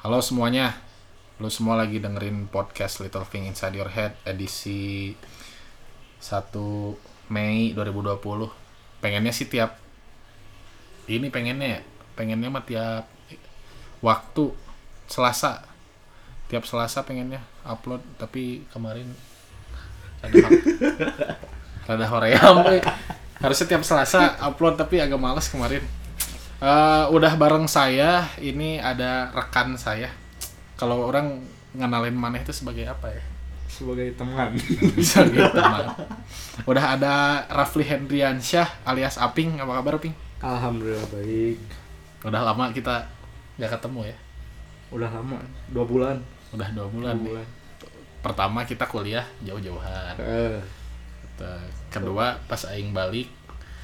[0.00, 0.80] Halo semuanya,
[1.36, 5.12] lu semua lagi dengerin podcast Little Thing Inside Your Head edisi
[6.24, 6.56] 1
[7.28, 8.16] Mei 2020.
[9.04, 9.76] Pengennya sih tiap
[11.04, 11.80] ini pengennya ya,
[12.16, 13.04] pengennya mah tiap
[14.00, 14.56] waktu
[15.04, 15.68] Selasa.
[16.48, 19.12] Tiap Selasa pengennya upload, tapi kemarin
[20.24, 20.48] ada
[21.84, 22.56] rada hoream.
[23.36, 25.84] Harusnya tiap Selasa upload tapi agak males kemarin.
[26.60, 30.12] Eh, udah bareng saya, ini ada rekan saya.
[30.76, 31.40] Kalau orang
[31.72, 33.24] ngenalin maneh itu sebagai apa ya?
[33.70, 34.52] sebagai teman
[34.98, 35.88] Bisa gitu, teman.
[36.68, 37.14] Udah ada
[37.48, 40.12] Rafli Hendriansyah alias Aping, apa kabar Ping?
[40.40, 41.56] alhamdulillah baik
[42.20, 43.08] Udah lama kita
[43.56, 44.16] nggak ketemu ya.
[44.90, 45.38] udah lama
[45.70, 46.16] dua bulan
[46.52, 47.14] Udah dua dua bulan.
[47.16, 47.24] nih.
[47.30, 47.46] bulan
[48.20, 50.18] Pertama kita kuliah jauh-jauhan.
[50.18, 50.60] Eh,
[51.38, 53.32] Te- Kedua pas aing balik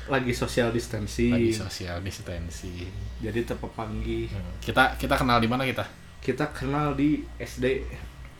[0.09, 2.87] lagi social distancing lagi social distancing.
[3.19, 4.52] jadi terpepanggi Hmm.
[4.59, 5.82] Kita kita kenal di mana kita?
[6.19, 7.87] kita kenal di SD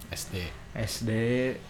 [0.09, 0.35] SD.
[0.73, 1.11] SD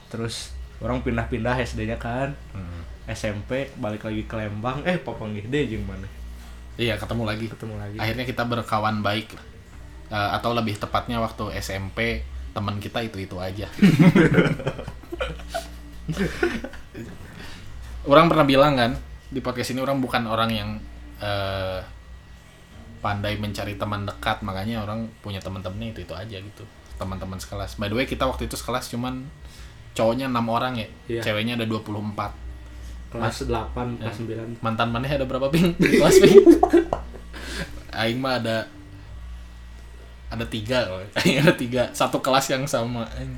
[0.07, 2.83] terus orang pindah-pindah SD-nya kan Hmm.
[3.07, 6.09] SMP balik lagi ke Lembang eh papanggih deh jeung mana
[6.77, 7.47] Iya ketemu lagi.
[7.47, 9.33] ketemu lagi akhirnya kita berkawan baik
[10.07, 12.23] Eh, atau lebih tepatnya waktu SMP
[12.53, 13.67] teman kita itu itu aja
[18.07, 18.93] orang pernah bilang kan
[19.37, 20.71] di podcast ini orang bukan orang yang
[21.21, 21.81] eh,
[23.05, 26.65] pandai mencari teman dekat makanya orang punya teman-temannya itu itu aja gitu
[26.97, 27.77] teman-teman sekelas.
[27.77, 29.29] By the way kita waktu itu sekelas cuman
[29.93, 31.21] cowoknya enam orang ya Iya.
[31.25, 32.33] ceweknya ada 24
[33.13, 35.77] kelas 8 kelas 9 mantan mana ada berapa ping?
[36.01, 36.41] Kelas ping.
[37.93, 38.65] Aing mah ada
[40.33, 40.89] ada tiga
[41.45, 41.93] ada tiga.
[41.93, 43.37] Satu kelas yang sama Aing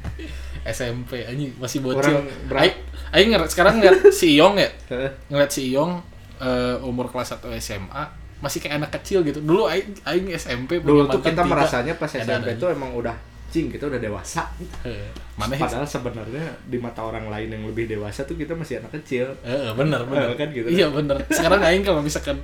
[0.69, 2.15] SMP anjing masih bocil.
[2.51, 2.75] Aing
[3.11, 4.69] aing ngeliat- sekarang ngeliat si Iyong ya.
[4.91, 5.11] Heeh.
[5.29, 5.99] ngeliat si Iyong
[6.39, 8.03] eh, umur kelas 1 SMA
[8.39, 9.39] masih kayak anak kecil gitu.
[9.39, 11.49] Dulu aing aing SMP dulu tuh kita tiga.
[11.49, 12.55] merasanya pas SMP ada.
[12.55, 13.17] tuh emang udah
[13.49, 14.45] cing kita udah dewasa
[14.85, 18.93] Eh, mana padahal sebenarnya di mata orang lain yang lebih dewasa tuh kita masih anak
[19.01, 19.25] kecil.
[19.41, 20.37] Eh, bener bener.
[20.37, 20.69] Kan gitu.
[20.69, 21.17] Iya bener.
[21.29, 22.37] Sekarang aing kalau misalkan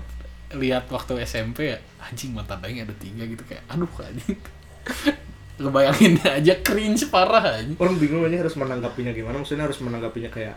[0.54, 4.38] lihat waktu SMP ya anjing mantan aing ada tiga gitu kayak aduh anjing
[5.54, 7.78] ngebayangin aja cringe parah anjing.
[7.78, 9.38] Orang bingung aja harus menanggapinya gimana.
[9.38, 10.56] Maksudnya harus menanggapinya kayak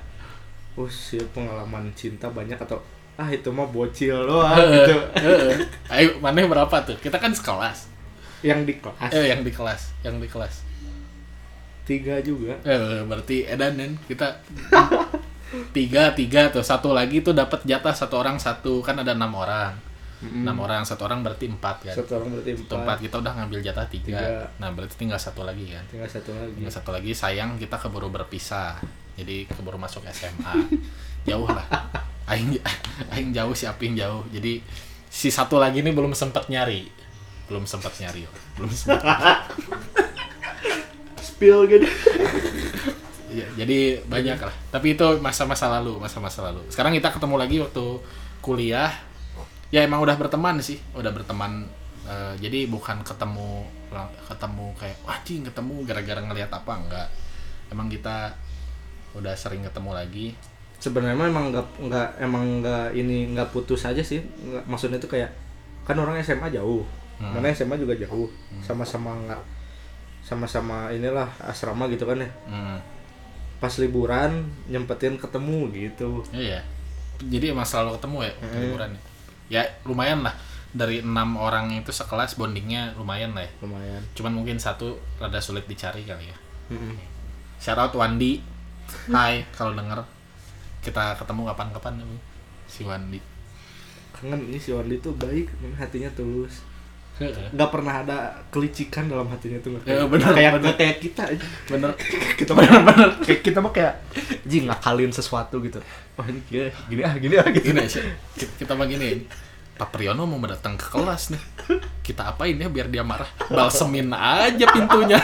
[0.78, 2.78] oh sih pengalaman cinta banyak atau
[3.18, 4.94] ah itu mah bocil doang gitu.
[5.94, 6.98] ayo mana berapa tuh?
[7.02, 7.90] Kita kan sekelas.
[8.46, 9.12] Yang di kelas.
[9.14, 10.56] Eh yang di kelas yang di kelas.
[11.86, 12.58] Tiga juga.
[12.62, 14.28] Eh berarti edan kan kita
[15.78, 18.86] tiga tiga tuh satu lagi tuh dapat jatah satu orang satu.
[18.86, 19.87] Kan ada enam orang
[20.18, 23.60] enam orang satu orang berarti empat kan satu orang berarti empat empat kita udah ngambil
[23.62, 24.18] jatah tiga.
[24.18, 24.50] Tiga.
[24.58, 25.84] Nah berarti tinggal satu lagi kan.
[25.94, 28.82] tinggal satu lagi Tinggal satu lagi sayang kita keburu berpisah.
[29.14, 30.54] Jadi keburu masuk SMA.
[31.30, 31.66] jauh lah.
[32.34, 32.60] Aing
[33.14, 34.26] aing jauh si Aping jauh.
[34.34, 34.60] Jadi
[35.08, 36.90] si satu lagi ini belum sempat nyari.
[37.48, 38.28] Belum sempat nyari.
[38.60, 39.48] Belum sempat.
[41.38, 41.86] spill gitu
[43.28, 44.56] Ya, jadi banyak lah.
[44.74, 46.64] Tapi itu masa-masa lalu, masa-masa lalu.
[46.74, 47.86] Sekarang kita ketemu lagi waktu
[48.42, 48.90] kuliah.
[49.68, 51.68] Ya emang udah berteman sih, udah berteman.
[52.04, 53.68] Eh, jadi bukan ketemu
[54.24, 57.08] ketemu kayak wah cing ketemu gara-gara ngelihat apa enggak.
[57.68, 58.32] Emang kita
[59.14, 60.28] udah sering ketemu lagi.
[60.78, 65.34] sebenarnya emang nggak nggak emang nggak ini nggak putus aja sih Nggak- maksudnya tuh kayak
[65.82, 66.86] kan orang SMA jauh
[67.18, 67.34] Hmm.
[67.34, 68.30] mana SMA juga jauh
[68.62, 69.42] sama-sama nggak
[70.22, 72.78] sama-sama inilah asrama gitu kan ya Hmm.
[73.58, 76.62] pas liburan nyempetin ketemu gitu Iya.
[77.18, 78.62] Jadi emang selalu ketemu ya Hmm.
[78.62, 78.90] liburan.
[78.94, 79.02] Ya
[79.88, 80.36] lumayan lah
[80.76, 83.52] dari enam orang itu sekelas bondingnya lumayan lah ya.
[83.64, 86.38] lumayan Cuman mungkin satu rada sulit dicari kali ya.
[86.76, 87.00] Mm-mm.
[87.58, 88.44] Shout out Wandi.
[89.10, 90.04] Hai kalau denger.
[90.84, 92.04] Kita ketemu kapan-kapan
[92.68, 93.20] si Wandi.
[94.18, 95.48] kangen ini si Wandi tuh baik
[95.78, 96.67] hatinya tulus.
[97.18, 98.18] Nggak pernah ada
[98.48, 100.74] kelicikan dalam hatinya tuh Ya, kayak- bener, kayak bener.
[100.76, 101.92] kayak kita aja Bener.
[102.40, 103.94] kita mah bener kayak kita mah kayak
[104.44, 105.82] jing ngakalin sesuatu gitu
[106.14, 108.02] wah ini gini, gini ah gini ah gitu Gini aja.
[108.32, 109.26] Kita, kita mah gini.
[109.74, 111.44] Pak Priyono mau datang ke kelas nih.
[112.02, 113.30] Kita apain ya biar dia marah?
[113.48, 115.22] Balsemin aja pintunya.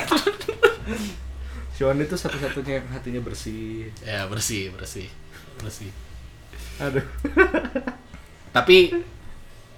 [1.73, 5.09] si Wandi tuh satu-satunya yang hatinya bersih ya bersih, bersih.
[5.57, 5.89] Bersih.
[6.75, 7.01] aduh
[8.51, 8.93] Tapi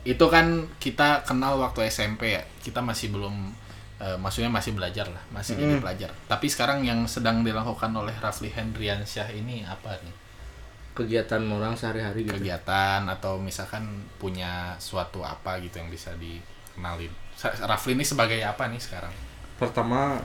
[0.06, 2.44] itu kan kita kenal waktu SMP ya.
[2.62, 3.52] Kita masih belum
[3.96, 5.84] eh, maksudnya masih belajar lah, masih jadi Mm.
[5.84, 6.12] pelajar.
[6.28, 10.16] Tapi sekarang yang sedang dilakukan oleh Rafli Hendriansyah ini apa nih?
[10.96, 13.84] kegiatan orang sehari-hari gitu Kegiatan atau misalkan
[14.16, 17.12] punya suatu apa gitu yang bisa dikenalin.
[17.68, 19.12] Rafli ini sebagai apa nih sekarang?
[19.56, 20.20] pertama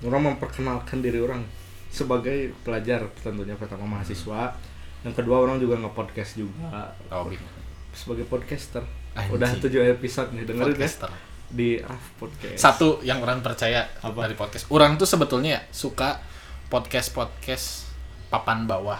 [0.00, 1.40] orang memperkenalkan diri orang
[1.88, 4.52] sebagai pelajar tentunya pertama mahasiswa
[5.00, 6.92] yang kedua orang juga nge-podcast juga
[7.24, 7.56] bingung.
[7.92, 9.34] sebagai podcaster Anjing.
[9.34, 11.10] udah tujuh episode nih dengerin ya Podcaster.
[11.50, 12.58] di Raf Podcast.
[12.58, 14.22] Satu yang orang percaya Apa?
[14.24, 14.70] dari podcast.
[14.70, 16.22] Orang tuh sebetulnya suka
[16.70, 17.90] podcast-podcast
[18.28, 18.98] papan bawah.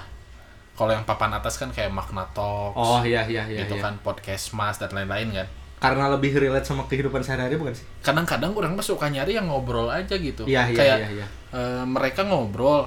[0.74, 3.62] Kalau yang papan atas kan kayak Magna Talks, Oh iya iya iya.
[3.62, 3.84] gitu iya.
[3.84, 5.46] kan podcast Mas dan lain-lain kan.
[5.80, 7.86] Karena lebih relate sama kehidupan sehari-hari bukan sih?
[8.00, 10.44] Kadang-kadang orang mah suka nyari yang ngobrol aja gitu.
[10.44, 11.26] Iya iya kayak iya iya.
[11.52, 12.84] eh, mereka ngobrol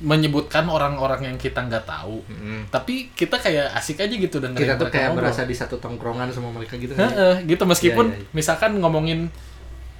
[0.00, 2.24] menyebutkan orang-orang yang kita nggak tahu.
[2.24, 2.68] Mm-mm.
[2.68, 5.28] Tapi kita kayak asik aja gitu dengerin Kita tuh kayak ngobrol.
[5.28, 7.06] berasa di satu tongkrongan sama mereka gitu kan.
[7.06, 8.32] Heeh, gitu meskipun Iya, iya, iya.
[8.32, 9.28] misalkan ngomongin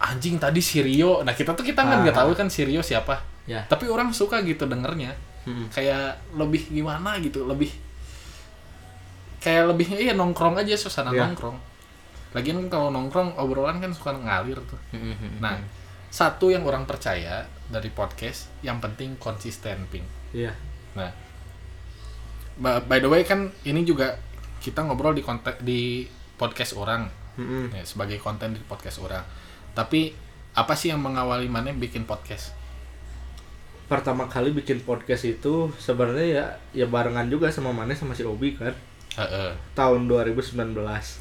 [0.01, 1.21] anjing tadi si Rio.
[1.21, 2.25] Nah, kita tuh kita kan nggak Ah.
[2.25, 3.21] tahu kan si Rio siapa.
[3.45, 3.61] Ya.
[3.69, 5.13] Tapi orang suka gitu dengernya.
[5.45, 5.69] Mm-mm.
[5.69, 7.69] Kayak lebih gimana gitu, lebih
[9.41, 11.29] kayak lebihnya iya nongkrong aja suasana Iya.
[11.29, 11.57] nongkrong.
[12.33, 14.81] Lagian kan kalau nongkrong obrolan kan suka ngalir tuh.
[14.93, 15.41] Mm-mm.
[15.41, 15.57] Nah,
[16.09, 20.05] satu yang orang percaya dari podcast yang penting konsisten ping.
[20.31, 20.53] Iya.
[20.93, 21.11] Nah,
[22.59, 24.19] by the way kan ini juga
[24.59, 26.05] kita ngobrol di konten di
[26.37, 27.73] podcast orang Mm-mm.
[27.73, 29.25] ya, sebagai konten di podcast orang.
[29.73, 30.13] Tapi
[30.53, 32.53] apa sih yang mengawali mana bikin podcast?
[33.87, 38.55] Pertama kali bikin podcast itu sebenarnya ya ya barengan juga sama Mane sama si Obi
[38.55, 38.71] kan.
[39.11, 40.55] Heeh, Tahun 2019.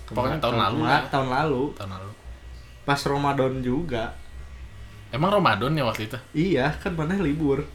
[0.06, 1.02] Pokoknya tahun lalu kema- lah.
[1.10, 1.64] Tahun lalu.
[1.74, 2.12] tahun lalu.
[2.86, 4.14] Pas Ramadan juga.
[5.10, 6.18] Emang Ramadan ya waktu itu?
[6.34, 7.66] Iya, kan Mane libur.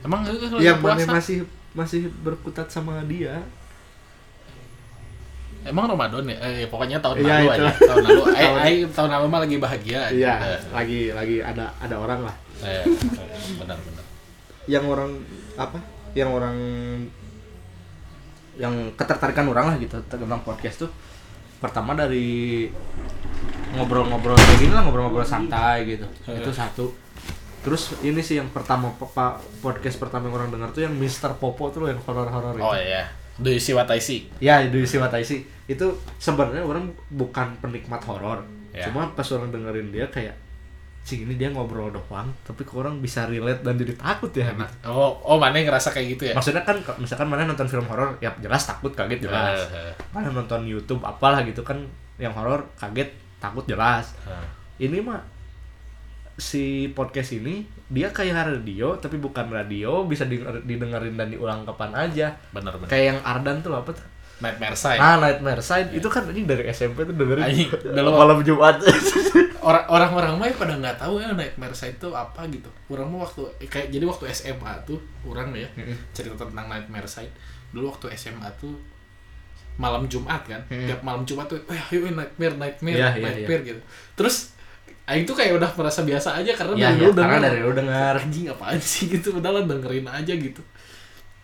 [0.00, 1.08] Emang Mane puasa?
[1.10, 1.38] masih
[1.72, 3.40] masih berkutat sama dia.
[5.60, 6.36] Emang Ramadan ya?
[6.40, 7.52] Eh, pokoknya tahun Iya, lalu itu.
[7.54, 7.70] aja.
[7.78, 8.22] Tahun lalu.
[8.30, 10.00] Eh, Tahun- eh, tahun lalu mah lagi bahagia.
[10.10, 12.36] Iya, Eh, lagi lagi ada ada orang lah.
[12.60, 12.84] eh,
[13.56, 14.04] benar-benar.
[14.64, 15.10] Yang orang
[15.56, 15.78] apa?
[16.12, 16.56] Yang orang
[18.56, 20.90] yang ketertarikan orang lah gitu tentang podcast tuh
[21.60, 22.66] pertama dari
[23.70, 26.42] ngobrol-ngobrol kayak gini lah ngobrol-ngobrol santai gitu Iya.
[26.42, 26.84] itu satu
[27.60, 28.88] terus ini sih yang pertama
[29.60, 31.36] podcast pertama yang orang dengar tuh yang Mr.
[31.36, 33.04] Popo tuh loh, yang horor-horor itu Oh iya.
[33.36, 34.28] Do you see what I see?
[34.36, 35.44] Ya, do you see what I see?
[35.64, 38.44] Itu sebenarnya orang bukan penikmat horor.
[38.72, 38.84] Ya.
[38.84, 40.36] Cuma pas orang dengerin dia kayak
[41.00, 44.52] sih ini dia ngobrol doang, tapi kok orang bisa relate dan jadi takut ya.
[44.52, 44.86] Enak.
[44.86, 46.34] Oh, oh mana ngerasa kayak gitu ya?
[46.36, 49.58] Maksudnya kan misalkan mana nonton film horor, ya jelas takut kaget jelas.
[49.68, 51.80] Eh, eh, Mana nonton YouTube apalah gitu kan
[52.16, 54.12] yang horor kaget takut jelas.
[54.24, 54.46] eh.
[54.80, 55.18] Ini mah
[56.40, 61.92] si podcast ini dia kayak radio tapi bukan radio bisa di- didengerin dan diulang kapan
[61.92, 62.88] aja Bener-bener.
[62.88, 64.04] kayak yang Ardan tuh apa tuh
[64.40, 64.96] Nightmare Side.
[64.96, 68.80] Ah, Nightmare Side itu kan anjing dari SMP tuh dengerin Anjing, dalam- malam Jumat.
[69.60, 72.72] Orang orang-orang mah pada nggak tahu ya Nightmare Side itu apa gitu.
[72.88, 75.68] Orang mah waktu eh, kayak jadi waktu SMA tuh orang ya
[76.10, 77.32] cerita tentang Nightmare Side.
[77.68, 78.72] Dulu waktu SMA tuh
[79.76, 80.60] malam Jumat kan.
[80.66, 80.88] Mm.
[80.88, 83.80] Tiap malam Jumat tuh, "Eh, ayo Nightmare, Nightmare, Iya, iya, Nightmare" gitu.
[84.14, 84.56] Terus
[85.04, 87.42] Aing tuh kayak udah merasa biasa aja karena ya, dari ya, dulu karena denger.
[87.42, 88.14] dari lu dengar.
[88.16, 90.62] anjing apaan sih gitu padahal dengerin aja gitu.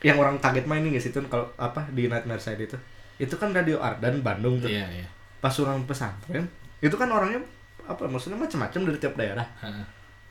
[0.05, 2.77] Yang orang kaget mah ini guys itu kalau apa di Nightmare Side itu.
[3.17, 4.69] Itu kan radio Ardan Bandung tuh.
[4.69, 5.07] Iya, iya.
[5.41, 6.45] Pas orang pesantren,
[6.79, 7.41] itu kan orangnya
[7.87, 9.47] apa maksudnya macam-macam dari tiap daerah.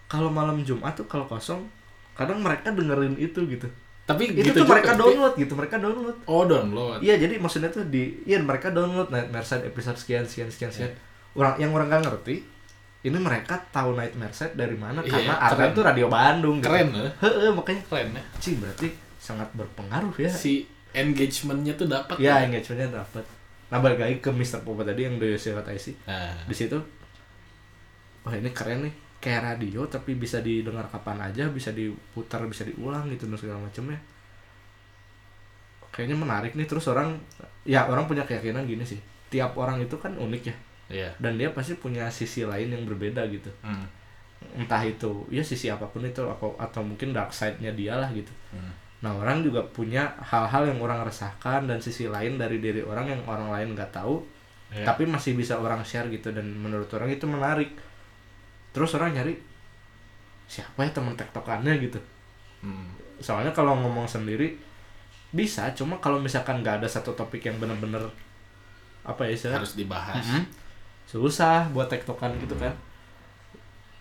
[0.05, 1.65] Kalau malam Jumat tuh kalau kosong,
[2.13, 3.65] kadang mereka dengerin itu gitu.
[4.05, 6.17] Tapi Itu gitu tuh mereka juga, download gitu, mereka download.
[6.29, 7.01] Oh, download.
[7.01, 10.93] Iya, jadi maksudnya tuh di iya mereka download Nightmare Side episode sekian sekian sekian sekian.
[11.33, 12.45] Orang yang orang gak ngerti,
[13.01, 15.33] ini mereka tahu Nightmare Side dari mana Iya, karena.
[15.41, 16.61] Ardan tuh radio Bandung.
[16.61, 16.69] gitu.
[16.69, 17.11] Keren, eh.
[17.17, 18.23] Heeh, makanya Keren ya.
[18.37, 18.87] Cing berarti
[19.25, 20.29] sangat berpengaruh ya.
[20.29, 22.21] Si engagementnya tuh dapat.
[22.21, 23.25] Ya engagementnya dapat.
[23.73, 24.61] Nah balik lagi ke Mr.
[24.61, 25.97] Popo tadi yang Do You See What I See.
[26.05, 26.77] Nah, Di situ,
[28.21, 28.93] wah ini keren nih.
[29.17, 33.97] Kayak radio tapi bisa didengar kapan aja, bisa diputar, bisa diulang gitu dan segala macamnya.
[35.89, 37.17] Kayaknya menarik nih terus orang,
[37.65, 39.01] ya orang punya keyakinan gini sih.
[39.33, 40.55] Tiap orang itu kan unik ya,
[40.93, 41.09] iya.
[41.17, 43.49] dan dia pasti punya sisi lain yang berbeda gitu.
[43.65, 43.89] Hmm.
[44.53, 48.29] Entah itu, ya sisi apa pun itu, atau, atau mungkin dark side-nya dia lah gitu.
[48.53, 48.84] Hmm.
[49.03, 53.21] Nah orang juga punya hal-hal yang orang resahkan dan sisi lain dari diri orang yang
[53.27, 54.23] orang lain nggak tahu,
[54.73, 54.81] Iya.
[54.87, 57.69] tapi masih bisa orang share gitu dan menurut orang itu menarik.
[58.73, 59.35] Terus orang nyari
[60.45, 61.99] siapa ya teman tektokannya gitu.
[62.61, 62.89] Hmm.
[63.21, 64.57] Soalnya kalau ngomong sendiri
[65.31, 68.03] bisa, cuma kalau misalkan nggak ada satu topik yang bener-bener
[69.05, 70.25] apa ya istilahnya harus dibahas.
[70.25, 70.43] Mhm.
[71.05, 72.73] susah buat tektokan gitu kan.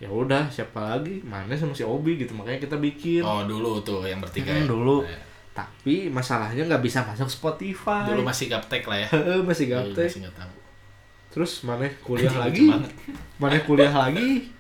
[0.03, 1.23] Ya udah siapa lagi?
[1.23, 3.23] Mana sama si Obi gitu makanya kita bikin.
[3.23, 4.51] Oh dulu tuh yang bertiga.
[4.51, 4.67] Hmm, ya?
[4.67, 4.97] dulu.
[5.07, 5.19] Iya.
[5.55, 8.11] Tapi masalahnya nggak bisa masuk Spotify.
[8.11, 9.09] Dulu masih gaptek lah ya.
[9.15, 10.09] Heeh, masih Iya, gaptek.
[10.11, 10.55] Masih nggak tahu.
[11.35, 12.67] Terus mana kuliah lagi?
[13.39, 14.51] Mana kuliah lagi?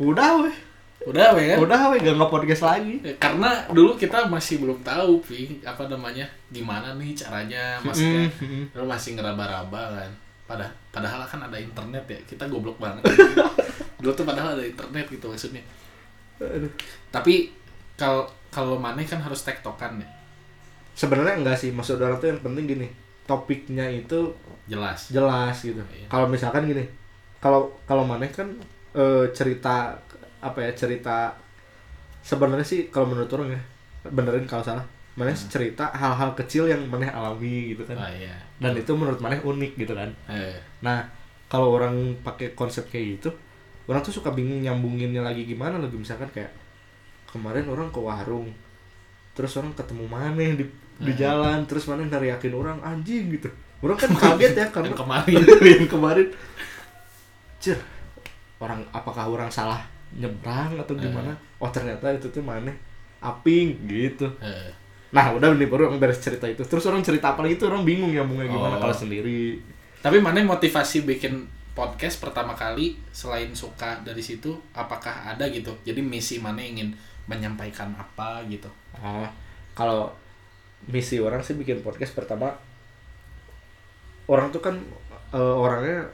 [0.00, 0.56] Udah weh.
[1.04, 1.58] Udah weh kan?
[1.60, 2.96] Udah weh gak nge-podcast lagi.
[3.04, 8.72] Ya, Karena dulu kita masih belum tahu, Pi, apa namanya, gimana nih caranya, maksudnya, Mm-mm.
[8.72, 10.10] dulu masih ngeraba-raba kan.
[10.44, 13.00] Padahal, padahal kan ada internet ya, kita goblok banget.
[14.04, 15.64] dulu tuh padahal ada internet gitu maksudnya.
[16.40, 16.68] Aduh.
[17.08, 17.48] Tapi
[17.96, 20.08] kalau kalau mana kan harus tektokan ya.
[20.94, 22.88] Sebenarnya enggak sih, maksud orang tuh yang penting gini.
[23.24, 24.36] topiknya itu
[24.68, 25.80] jelas jelas gitu.
[25.80, 26.12] Iya.
[26.12, 26.84] Kalau misalkan gini,
[27.40, 28.52] kalau kalau maneh kan
[28.92, 29.96] eh, cerita
[30.44, 31.32] apa ya cerita
[32.20, 33.60] sebenarnya sih kalau menurut orang ya
[34.12, 34.84] benerin kalau salah
[35.14, 37.94] maneh cerita hal-hal kecil yang maneh alami gitu kan.
[37.94, 38.34] Ah iya.
[38.58, 40.10] Dan itu menurut maneh unik gitu kan.
[40.26, 41.06] Eh, nah
[41.46, 43.30] kalau orang pakai konsep kayak gitu
[43.84, 45.78] orang tuh suka bingung nyambunginnya lagi gimana.
[45.78, 46.50] Lagi misalkan kayak
[47.30, 48.50] kemarin orang ke warung
[49.34, 51.18] terus orang ketemu maneh di di Nah.
[51.18, 53.50] jalan terus maneh nariakin orang anjing gitu.
[53.82, 55.42] Orang kan kaget ya karena yang kemarin.
[55.74, 56.26] Yang kemarin.
[57.58, 57.78] Cir,
[58.58, 59.82] orang apakah orang salah
[60.14, 61.34] nyebrang atau gimana?
[61.58, 62.74] Oh ternyata itu tuh maneh
[63.18, 64.30] aping gitu.
[64.38, 64.70] Eh,
[65.14, 67.86] nah udah nih baru orang beres cerita itu terus orang cerita apa lagi tuh orang
[67.86, 68.80] bingung nyambungnya gimana Oh.
[68.82, 69.62] kalau sendiri
[70.02, 75.98] tapi mana motivasi bikin podcast pertama kali selain suka dari situ apakah ada gitu jadi
[75.98, 76.90] misi mana ingin
[77.24, 79.26] menyampaikan apa gitu Ah,
[79.72, 80.10] kalau
[80.84, 82.50] misi orang sih bikin podcast pertama
[84.26, 84.74] orang tuh kan
[85.30, 86.06] eh, orangnya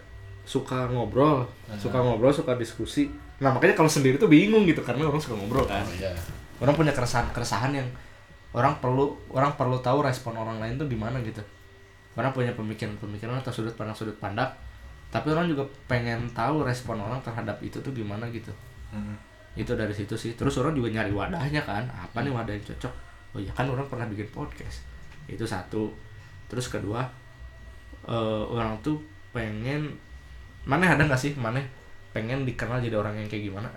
[0.43, 1.79] suka ngobrol, Aha.
[1.79, 3.07] suka ngobrol, suka diskusi.
[3.39, 5.85] Nah makanya kalau sendiri tuh bingung gitu karena orang suka ngobrol kan.
[5.95, 6.11] iya
[6.59, 7.87] Orang punya keresahan keresahan yang
[8.57, 11.43] orang perlu orang perlu tahu respon orang lain tuh gimana gitu.
[12.19, 14.51] Orang punya pemikiran-pemikiran atau sudut pandang sudut pandang.
[15.11, 18.51] Tapi orang juga pengen tahu respon orang terhadap itu tuh gimana gitu.
[18.91, 19.15] Hmm.
[19.59, 22.95] itu dari situ sih terus orang juga nyari wadahnya kan apa nih wadah yang cocok
[23.35, 24.87] oh ya kan orang pernah bikin podcast
[25.27, 25.91] itu satu
[26.47, 27.03] terus kedua
[28.07, 28.99] eh, orang tuh
[29.31, 29.91] pengen
[30.67, 31.59] mana ada nggak sih mana
[32.11, 33.71] pengen dikenal jadi orang yang kayak gimana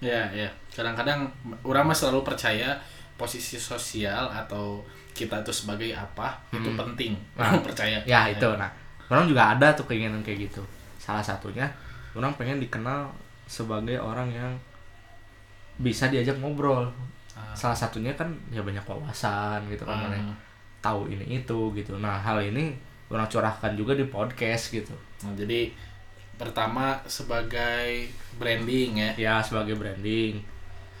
[0.00, 1.28] ya ya kadang-kadang
[1.64, 2.76] orang mah selalu percaya
[3.20, 4.80] posisi sosial atau
[5.12, 6.80] kita tuh sebagai apa itu Hmm.
[6.80, 7.12] penting.
[7.36, 8.48] Nah, percaya ya itu.
[8.56, 8.72] nah
[9.12, 10.62] orang juga ada tuh keinginan kayak gitu.
[10.96, 11.68] Salah satunya
[12.16, 13.12] orang pengen dikenal
[13.44, 14.52] sebagai orang yang
[15.76, 16.88] bisa diajak ngobrol.
[17.30, 17.54] Ah.
[17.56, 20.34] salah satunya kan ya banyak wawasan gitu kan Hmm.
[20.82, 21.96] tahu ini itu gitu.
[21.96, 22.74] Nah hal ini
[23.08, 24.92] orang curahkan juga di podcast gitu.
[25.24, 25.72] Nah, jadi
[26.36, 29.10] pertama sebagai branding ya.
[29.16, 30.40] Ya sebagai branding.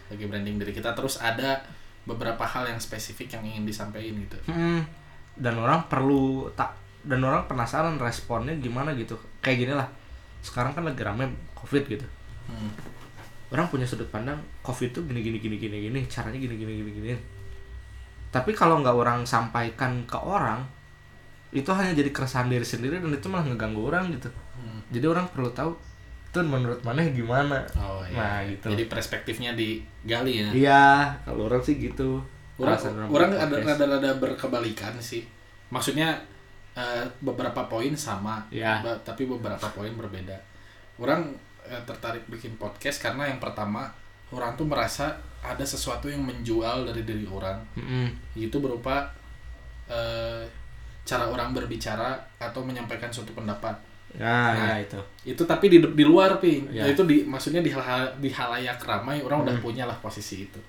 [0.04, 0.92] Sebagai branding diri kita.
[0.92, 1.60] Terus ada
[2.08, 4.38] beberapa hal yang spesifik yang ingin disampaikan gitu.
[4.48, 4.84] Hmm,
[5.36, 9.16] dan orang perlu tak dan orang penasaran responnya gimana gitu.
[9.40, 9.88] Kayak gini lah.
[10.40, 12.06] Sekarang kan lagi rame covid gitu.
[12.50, 12.72] Hmm.
[13.50, 16.90] orang punya sudut pandang covid tuh gini gini gini gini gini caranya gini gini gini
[16.90, 17.18] gini.
[18.30, 20.62] Tapi kalau nggak orang sampaikan ke orang
[21.50, 24.30] itu hanya jadi keresahan diri sendiri dan itu malah ngeganggu orang gitu.
[24.30, 24.80] Hmm.
[24.92, 25.74] jadi orang perlu tahu
[26.30, 28.14] tuh menurut mana gimana Oh iya.
[28.16, 28.70] Nah, gitu.
[28.70, 30.48] Jadi perspektifnya digali ya.
[30.50, 30.84] iya
[31.26, 32.22] kalau orang sih gitu
[32.60, 32.76] Orang,
[33.08, 35.24] orang buat ada rada-rada berkebalikan sih.
[35.72, 36.12] Maksudnya
[36.76, 38.84] eh, beberapa poin sama, Ya.
[39.00, 40.36] tapi beberapa poin berbeda.
[41.00, 41.32] Orang
[41.64, 43.88] eh, tertarik bikin podcast karena yang pertama
[44.28, 47.56] orang tuh merasa ada sesuatu yang menjual dari diri orang.
[47.80, 48.12] Mm-mm.
[48.36, 49.08] Itu berupa
[49.88, 50.44] eh,
[51.02, 53.72] cara orang berbicara atau menyampaikan suatu pendapat.
[54.16, 54.82] Ya Nah, ya.
[54.82, 55.00] itu.
[55.34, 56.86] Itu tapi di, di luar ping Ya.
[56.86, 59.64] itu di maksudnya di hal di halayak ramai orang udah Hmm.
[59.64, 60.60] punya lah posisi itu.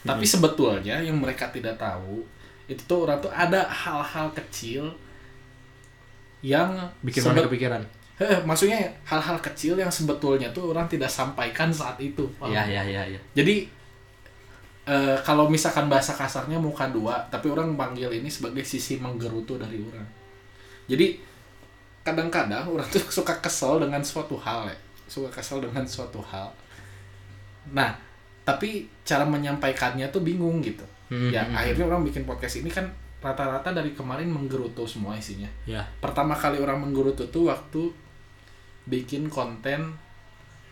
[0.00, 2.24] Tapi sebetulnya yang mereka tidak tahu
[2.64, 4.88] itu tuh orang tuh ada hal-hal kecil
[6.40, 6.72] yang
[7.04, 7.82] bikin mana kepikiran.
[8.16, 12.24] Heh, maksudnya hal-hal kecil yang sebetulnya tuh orang tidak sampaikan saat itu.
[12.36, 12.52] Paham?
[12.52, 13.20] ya ya ya ya.
[13.32, 13.68] Jadi
[14.86, 19.80] eh, kalau misalkan bahasa kasarnya muka dua tapi orang panggil ini sebagai sisi menggerutu dari
[19.80, 20.04] orang.
[20.88, 21.20] Jadi
[22.02, 24.78] kadang-kadang orang tuh suka kesel dengan suatu hal ya.
[25.10, 26.48] Suka kesel dengan suatu hal.
[27.72, 27.96] Nah
[28.44, 30.82] tapi cara menyampaikannya tuh bingung gitu.
[31.10, 32.86] Hmm, ya hmm, akhirnya orang bikin podcast ini kan
[33.20, 35.48] rata-rata dari kemarin menggerutu semua isinya.
[35.68, 35.84] Ya.
[36.00, 37.92] Pertama kali orang menggerutu tuh waktu
[38.88, 39.92] bikin konten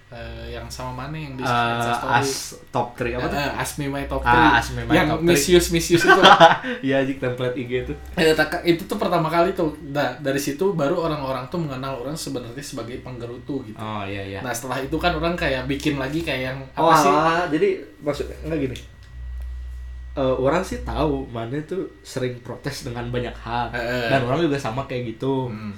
[0.08, 2.16] eh, yang sama mana yang di Eh, Instastory.
[2.16, 2.30] as
[2.68, 3.36] top 3 apa tuh?
[3.36, 5.28] Eh, Ask Me My Top 3 Ah, Ask Me My yang Top 3.
[5.28, 6.22] misuse misuse itu.
[6.88, 7.94] Iya jik template IG itu.
[8.64, 9.68] Itu tuh pertama kali tuh.
[9.86, 13.76] Nah, dari situ baru orang-orang tuh mengenal orang sebenarnya sebagai penggerutu gitu.
[13.76, 14.40] Oh iya iya.
[14.40, 17.10] Nah setelah itu kan orang kayak bikin lagi kayak yang apa oh sih?
[17.10, 18.78] alah, jadi maksudnya enggak gini.
[20.14, 23.70] Eh, orang sih tahu mana tuh sering protes dengan banyak hal.
[23.70, 24.08] Eh.
[24.08, 25.46] dan orang juga sama kayak gitu.
[25.46, 25.76] Hmm,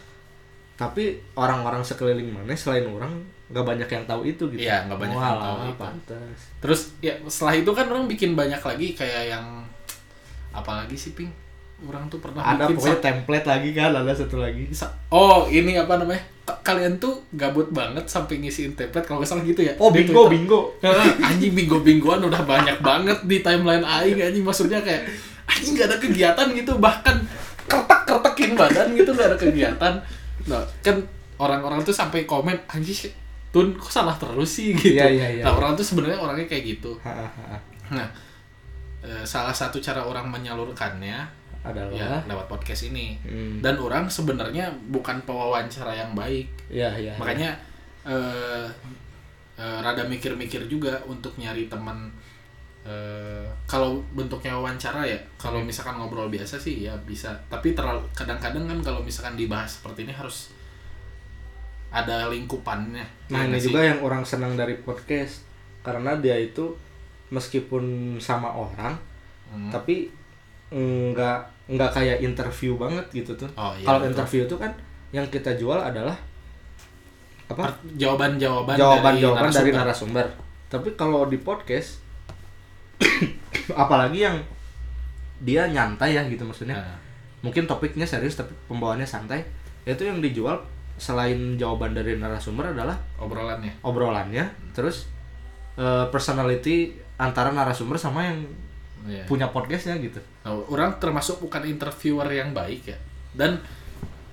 [0.75, 3.10] tapi orang-orang sekeliling mana selain orang
[3.50, 4.62] nggak banyak yang tahu itu gitu.
[4.62, 5.75] Iya, nggak banyak Oh, yang tahu itu.
[5.76, 9.47] pantas terus ya setelah itu kan orang bikin banyak lagi kayak yang
[10.50, 11.30] apalagi sih ping
[11.80, 14.69] orang tuh pernah ada bikin pokoknya template lagi kan ada satu lagi.
[14.71, 16.21] Sa- oh ini apa namanya?
[16.61, 20.61] Kalian tuh gabut banget sampai ngisiin template kalau nggak salah gitu ya oh bingo bingo.
[21.25, 24.42] Anjing bingo-bingoan udah banyak banget di timeline aing anjing.
[24.42, 25.09] Maksudnya kayak
[25.47, 26.76] anjing gak ada kegiatan gitu.
[26.76, 27.16] Bahkan
[27.66, 29.95] kertek-kertekin badan gitu gak ada kegiatan.
[30.47, 30.97] Nah kan
[31.37, 33.12] orang-orang tuh sampai komen anjing sih,
[33.50, 34.95] Tun kok salah terus sih gitu?
[34.95, 35.42] Iya, iya, iya.
[35.42, 36.95] nah orang tuh sebenarnya orangnya kayak gitu.
[37.90, 38.07] Nah
[39.02, 41.19] eh, salah satu cara orang menyalurkannya
[41.61, 43.19] adalah ya lewat podcast ini.
[43.21, 43.61] Hmm.
[43.61, 46.47] dan orang sebenarnya bukan pewawancara yang baik.
[46.71, 47.52] Ya ya makanya
[48.07, 48.64] eh
[49.59, 52.09] eh, rada mikir-mikir juga untuk nyari teman
[52.80, 55.69] eh, kalau bentuknya wawancara ya kalau Hmm.
[55.69, 57.28] misalkan ngobrol biasa sih ya bisa.
[57.52, 60.49] Tapi terlalu kadang-kadang kan kalau misalkan dibahas seperti ini harus
[61.90, 63.68] ada lingkupannya Nah Ya ini sih?
[63.68, 65.42] juga yang orang senang dari podcast
[65.80, 66.70] karena dia itu
[67.28, 67.82] meskipun
[68.16, 68.94] sama orang
[69.50, 69.66] Hmm.
[69.66, 70.06] tapi
[70.70, 73.50] nggak nggak kayak interview banget gitu tuh.
[73.54, 74.70] Oh, iya, Kalau interview itu kan
[75.11, 76.14] yang kita jual adalah
[77.47, 77.66] apa?
[77.99, 80.23] Jawaban-jawaban Jawaban-jawaban dari, narasumber.
[80.23, 80.26] narasumber.
[80.70, 81.99] Tapi kalau di podcast
[83.75, 84.37] apalagi yang
[85.40, 86.76] dia nyantai ya gitu maksudnya.
[86.76, 86.99] Nah,
[87.40, 89.40] Mungkin topiknya serius tapi pembawaannya santai.
[89.82, 90.61] Itu yang dijual
[91.00, 95.09] selain jawaban dari narasumber adalah obrolannya obrolannya terus
[95.75, 98.45] eh, personality antara narasumber sama yang
[99.00, 99.25] Iya.
[99.25, 102.99] punya podcastnya gitu Nah, orang termasuk bukan interviewer yang baik ya
[103.33, 103.57] dan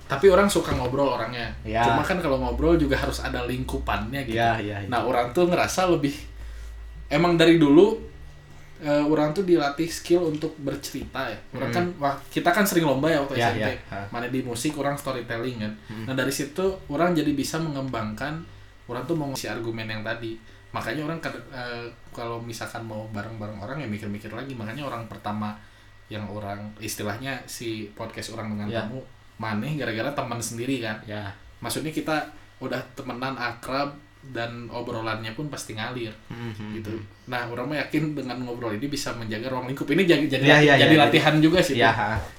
[0.04, 1.80] tapi orang suka ngobrol orangnya Ya.
[1.80, 4.88] cuma kan kalau ngobrol juga harus ada lingkupannya gitu Iya, iya, iya.
[4.92, 6.12] nah orang tuh ngerasa lebih
[7.08, 7.96] emang dari dulu
[8.78, 11.38] eh, orang tuh dilatih skill untuk bercerita ya.
[11.52, 13.70] Orang kan wah, kita kan sering lomba ya waktu Ya, SMP.
[13.90, 14.06] Ha.
[14.08, 15.72] mana di musik orang storytelling kan.
[16.04, 18.38] Nah dari situ orang jadi bisa mengembangkan
[18.86, 20.38] orang tuh mau ngasih argumen yang tadi.
[20.70, 21.18] Makanya orang
[21.50, 24.54] eh, kalau misalkan mau bareng-bareng orang ya mikir-mikir lagi.
[24.54, 25.56] Makanya orang pertama
[26.08, 28.80] yang orang istilahnya si podcast orang dengan Ya.
[28.82, 28.98] kamu
[29.38, 30.96] maneh gara-gara teman sendiri kan.
[31.04, 31.28] Ya.
[31.58, 32.24] Maksudnya kita
[32.58, 33.94] udah temenan akrab
[34.28, 36.74] dan obrolannya pun pasti ngalir Mhm.
[36.74, 36.92] gitu.
[37.26, 39.86] Nah orang yakin dengan ngobrol ini bisa menjaga ruang lingkup.
[39.86, 41.94] Ini jadi jadi, Ya, ya, jadi ya, latihan juga sih ya.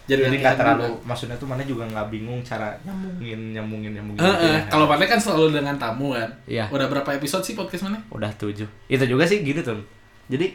[0.05, 1.07] Jadi jadi nggak terlalu juga.
[1.07, 4.61] maksudnya tuh mana juga nggak bingung cara nyambungin nyambungin nyambungin gitu eh, ya.
[4.67, 6.29] kalau mana kan selalu dengan tamu kan?
[6.45, 6.65] Iya.
[6.67, 7.97] udah berapa episode sih podcast mana?
[8.09, 8.67] Udah tujuh.
[8.85, 9.81] Itu juga sih gini tuh
[10.27, 10.45] jadi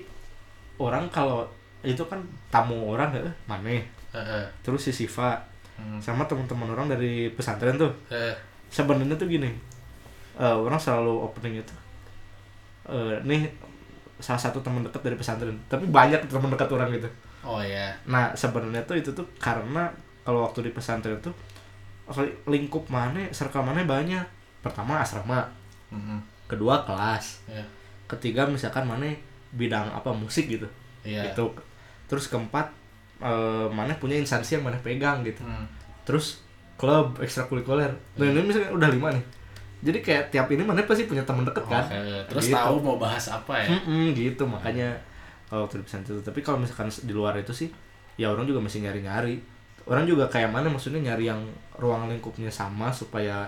[0.76, 1.42] orang kalau
[1.80, 3.70] itu kan tamu orang eh, mana?
[3.70, 3.82] Eh,
[4.14, 5.34] eh, terus si Siva
[5.74, 7.90] hmm, sama teman-teman orang dari pesantren tuh.
[8.08, 8.30] Eh,
[8.70, 9.50] sebenarnya tuh gini
[10.36, 11.74] eh, orang selalu opening itu.
[12.84, 13.48] Eh nih
[14.20, 17.08] salah satu teman dekat dari pesantren tapi banyak teman dekat orang gitu.
[17.42, 19.90] Oh ya nah sebenarnya tuh itu tuh karena
[20.22, 21.34] kalau waktu di pesantren tuh
[22.20, 24.22] li- lingkup mana circle mana banyak.
[24.62, 25.44] Pertama asrama
[25.92, 26.18] Mhm.
[26.46, 27.64] kedua kelas ya
[28.06, 29.08] ketiga misalkan mana
[29.52, 30.68] bidang apa musik gitu.
[31.04, 31.32] Iya.
[31.32, 31.44] itu
[32.06, 32.68] terus keempat
[33.20, 35.40] eh, mana punya instansi yang mana pegang gitu.
[35.42, 35.64] Hmm.
[36.04, 36.44] terus
[36.76, 37.88] klub ekstrakurikuler.
[38.16, 39.24] Nah ini misalnya udah lima nih
[39.84, 41.84] jadi kayak tiap ini mana pasti punya teman deket kan?
[41.84, 42.00] Oke,
[42.32, 42.56] terus Gitu.
[42.56, 43.68] tahu mau bahas apa ya?
[43.68, 44.96] Mm-mm, gitu makanya
[45.44, 46.24] kalau waktu pesantren itu.
[46.24, 47.68] Tapi kalau misalkan di luar itu sih
[48.16, 49.36] ya orang juga masih nyari nyari
[49.84, 51.44] orang juga kayak mana maksudnya nyari yang
[51.76, 53.44] ruang lingkupnya sama supaya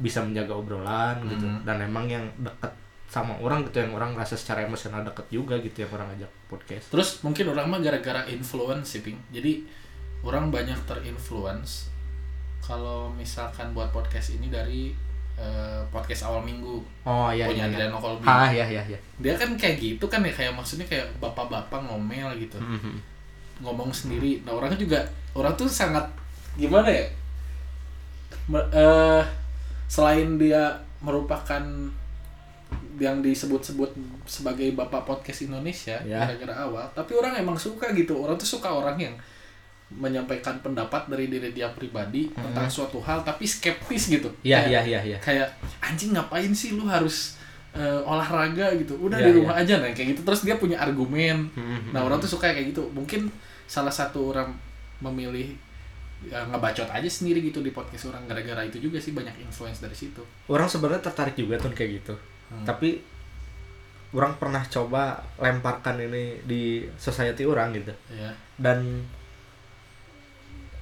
[0.00, 1.44] bisa menjaga obrolan gitu.
[1.62, 2.72] Dan emang yang deket
[3.04, 6.88] sama orang gitu yang orang rasa secara emosional deket juga gitu yang orang ajak podcast.
[6.90, 9.04] Terus mungkin orang mah gara-gara influence sih.
[9.30, 9.62] Jadi
[10.24, 11.92] orang banyak terinfluence.
[12.58, 14.96] Kalau misalkan buat podcast ini dari
[15.34, 18.24] eh, podcast awal minggu oh iya punya iya iya Adriano Colby.
[18.24, 22.30] ah iya iya iya Dia kan kayak gitu kan ya kayak maksudnya kayak bapak-bapak ngomel
[22.36, 22.56] gitu.
[22.56, 22.94] Mhm.
[23.60, 24.42] Ngomong sendiri.
[24.42, 25.00] Nah, orang kan juga
[25.32, 26.02] orang tuh sangat
[26.54, 27.06] gimana ya?
[28.50, 29.22] Eh,
[29.86, 30.68] selain dia
[31.00, 31.62] merupakan
[32.94, 33.90] yang disebut-sebut
[34.24, 36.22] sebagai bapak podcast Indonesia Ya.
[36.24, 39.14] gara-gara awal tapi orang emang suka gitu orang tuh suka orang yang
[39.94, 44.26] menyampaikan pendapat dari diri dia pribadi tentang suatu hal tapi skeptis gitu.
[44.42, 45.18] Iya iya iya iya.
[45.22, 45.46] kayak
[45.78, 47.38] anjing ngapain sih lu harus
[47.74, 48.74] eh, olahraga?
[48.74, 48.98] gitu.
[48.98, 50.22] Udah Iya, di rumah aja nah kayak gitu.
[50.26, 51.46] Terus dia punya argumen.
[51.54, 51.94] Mhm.
[51.94, 52.86] nah orang tuh suka kayak gitu.
[52.90, 53.30] Mungkin
[53.70, 54.50] salah satu orang
[54.98, 55.54] memilih
[56.26, 59.94] ya, ngebacot aja sendiri gitu di podcast orang gara-gara itu juga sih banyak influence dari
[59.94, 60.22] situ.
[60.50, 62.14] Orang sebenarnya tertarik juga tuh kayak gitu.
[62.44, 62.60] Hmm.
[62.60, 63.00] tapi
[64.14, 67.90] orang pernah coba lemparkan ini di society orang gitu.
[68.14, 69.02] Ya dan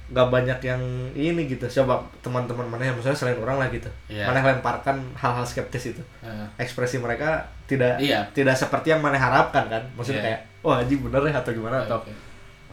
[0.09, 0.81] gak banyak yang
[1.13, 4.27] ini gitu coba teman-teman mana yang misalnya selain orang lah gitu Iya.
[4.27, 8.27] mana lemparkan hal-hal skeptis itu Eh, ekspresi mereka tidak Iya.
[8.31, 10.27] tidak seperti yang mana harapkan kan maksudnya Iya.
[10.27, 12.11] kayak wah anjing bener ya atau gimana atau oke.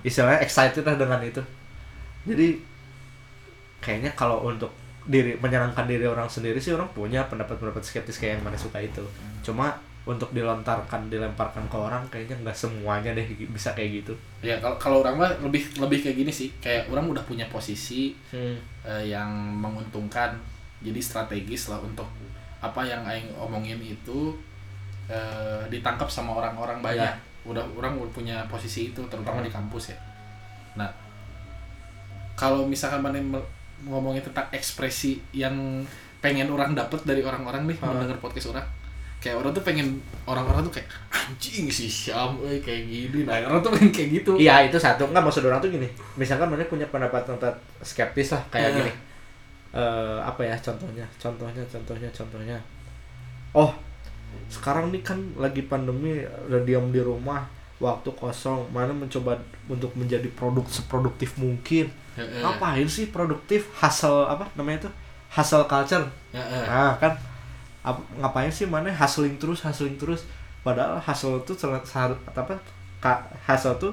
[0.02, 1.40] istilahnya excited lah dengan itu
[2.24, 2.58] jadi
[3.80, 4.68] kayaknya kalau untuk
[5.06, 9.00] diri menyenangkan diri orang sendiri sih orang punya pendapat-pendapat skeptis kayak yang mana suka itu
[9.40, 9.72] cuma
[10.10, 13.22] untuk dilontarkan dilemparkan ke orang kayaknya nggak semuanya deh
[13.54, 17.06] bisa kayak gitu ya kalau kalau orang mah lebih lebih kayak gini sih kayak orang
[17.06, 18.56] udah punya posisi hmm.
[18.82, 20.34] eh, yang menguntungkan
[20.82, 22.10] jadi strategis lah untuk
[22.58, 24.34] apa yang aing omongin itu
[25.06, 27.48] eh, ditangkap sama orang-orang banyak Ya.
[27.48, 29.98] udah orang udah punya posisi itu terutama di kampus ya
[30.76, 30.90] nah
[32.34, 33.20] kalau misalkan mana
[33.80, 35.84] ngomongin tentang ekspresi yang
[36.20, 37.92] pengen orang dapet dari orang-orang nih Ah.
[37.92, 38.66] mendengar podcast orang
[39.20, 43.28] kayak orang tuh pengen orang-orang tuh kayak anjing si Syam eh, kayak gini.
[43.28, 44.32] Nah orang tuh pengen kayak gitu.
[44.40, 45.04] Iya itu satu.
[45.06, 45.84] Nggak maksud orang tuh gini.
[46.16, 47.52] Misalkan mana punya pendapat pendapat
[47.84, 48.76] skeptis lah kayak Eh.
[48.80, 48.92] gini.
[49.70, 52.58] Eh apa ya contohnya contohnya contohnya contohnya.
[53.52, 53.70] Oh
[54.48, 57.44] sekarang nih kan lagi pandemi udah diam di rumah
[57.80, 59.34] waktu kosong mana mencoba
[59.68, 61.92] untuk menjadi produk seproduktif mungkin.
[62.18, 62.42] Heeh.
[62.42, 63.70] ngapain sih produktif?
[63.78, 64.90] Hustle apa namanya itu?
[65.30, 66.02] Hustle culture.
[66.34, 66.64] Heeh.
[66.66, 67.14] nah kan
[67.80, 70.26] ap- ngapain sih mana hustling terus hustling terus.
[70.60, 71.80] Padahal hustle tuh sangat
[72.28, 72.54] apa
[73.48, 73.92] hustle tuh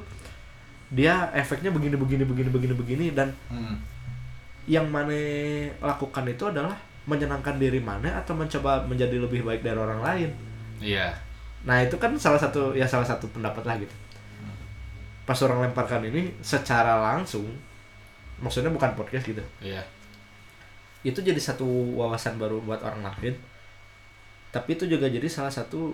[0.88, 3.76] dia efeknya begini begini begini begini begini dan Hmm.
[4.67, 5.15] yang mana
[5.80, 6.76] lakukan itu adalah
[7.08, 10.30] menyenangkan diri mana atau mencoba menjadi lebih baik dari orang lain.
[10.84, 11.15] Iya.
[11.63, 13.95] Nah itu kan salah satu ya salah satu pendapat lah gitu.
[15.23, 17.47] Pas orang lemparkan ini secara langsung
[18.39, 19.43] maksudnya bukan podcast gitu.
[19.63, 19.84] Iya.
[21.04, 21.63] Itu jadi satu
[21.95, 23.36] wawasan baru buat orang lain
[24.50, 25.92] tapi itu juga jadi salah satu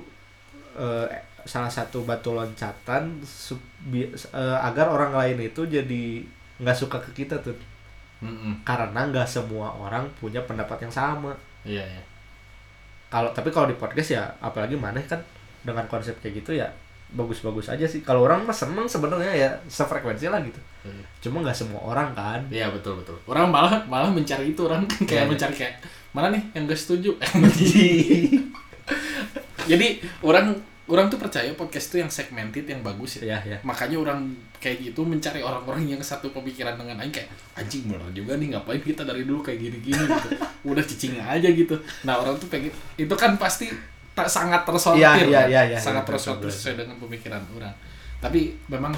[0.74, 1.08] eh,
[1.44, 6.24] salah satu batu loncatan sup- bi- eh, agar orang lain itu jadi
[6.58, 7.56] nggak suka ke kita tuh
[8.20, 8.64] Mm-mm.
[8.64, 12.04] karena nggak semua orang punya pendapat yang sama iya iya
[13.10, 15.20] kalau tapi kalau di podcast ya apalagi mana kan
[15.62, 16.68] dengan konsep kayak gitu ya
[17.14, 21.04] bagus-bagus aja sih kalau orang mah seneng sebenarnya ya sefrekuensi lah gitu Iya.
[21.22, 23.16] cuma nggak semua orang kan Iya betul betul.
[23.24, 25.32] Orang malah malah mencari itu orang kayak Iya.
[25.32, 25.76] mencari kayak
[26.14, 27.18] mana nih yang gak setuju.
[29.70, 29.88] Jadi
[30.22, 33.34] orang orang tuh percaya podcast itu yang segmented yang bagus ya.
[33.34, 34.20] ya ya Makanya orang
[34.60, 38.84] kayak gitu mencari orang-orang yang satu pemikiran dengan aing kayak anjing bener juga nih ngapain
[38.84, 40.30] kita dari dulu kayak gini-gini gitu.
[40.72, 41.76] Udah cicing aja gitu.
[42.06, 43.72] Nah, orang tuh pengen itu kan pasti
[44.14, 45.02] tak sangat tersortir.
[45.02, 45.50] Iya, kan?
[45.50, 47.74] iya, iya, sangat iya, tersortir sesuai dengan pemikiran orang.
[48.22, 48.94] Tapi memang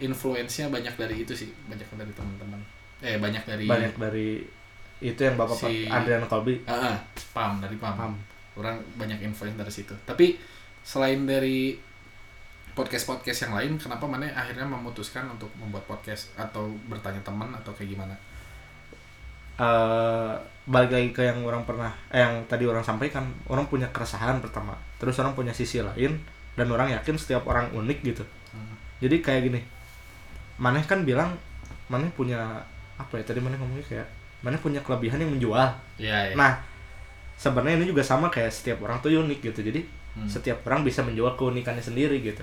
[0.00, 2.60] influence-nya banyak dari itu sih, banyak dari teman-teman.
[3.04, 4.40] Eh, banyak dari banyak dari
[4.98, 6.96] itu yang bapak Si- Adrian Colby Ah, ah,
[7.30, 7.94] pam dari pam.
[7.94, 8.12] Pam.
[8.54, 9.94] Orang banyak influence dari situ.
[10.04, 10.38] Tapi
[10.80, 11.74] selain dari
[12.70, 17.94] podcast-podcast yang lain, kenapa mana akhirnya memutuskan untuk membuat podcast atau bertanya teman atau kayak
[17.94, 18.14] gimana?
[19.54, 20.34] eh
[20.66, 24.74] balik lagi ke yang orang pernah eh, yang tadi orang sampaikan orang punya keresahan pertama
[24.98, 26.18] terus orang punya sisi lain
[26.58, 28.74] dan orang yakin setiap orang unik gitu Hmm.
[28.98, 29.60] jadi kayak gini
[30.58, 31.38] maneh kan bilang
[31.86, 32.38] maneh punya
[32.94, 34.08] apa ya tadi maneh ngomongnya kayak
[34.44, 35.64] maneh punya kelebihan yang menjual
[35.96, 36.34] Iya, iya.
[36.36, 36.52] nah
[37.34, 39.80] sebenarnya ini juga sama kayak setiap orang tuh unik gitu jadi
[40.14, 40.30] Hmm.
[40.30, 42.38] setiap orang bisa menjual keunikannya sendiri gitu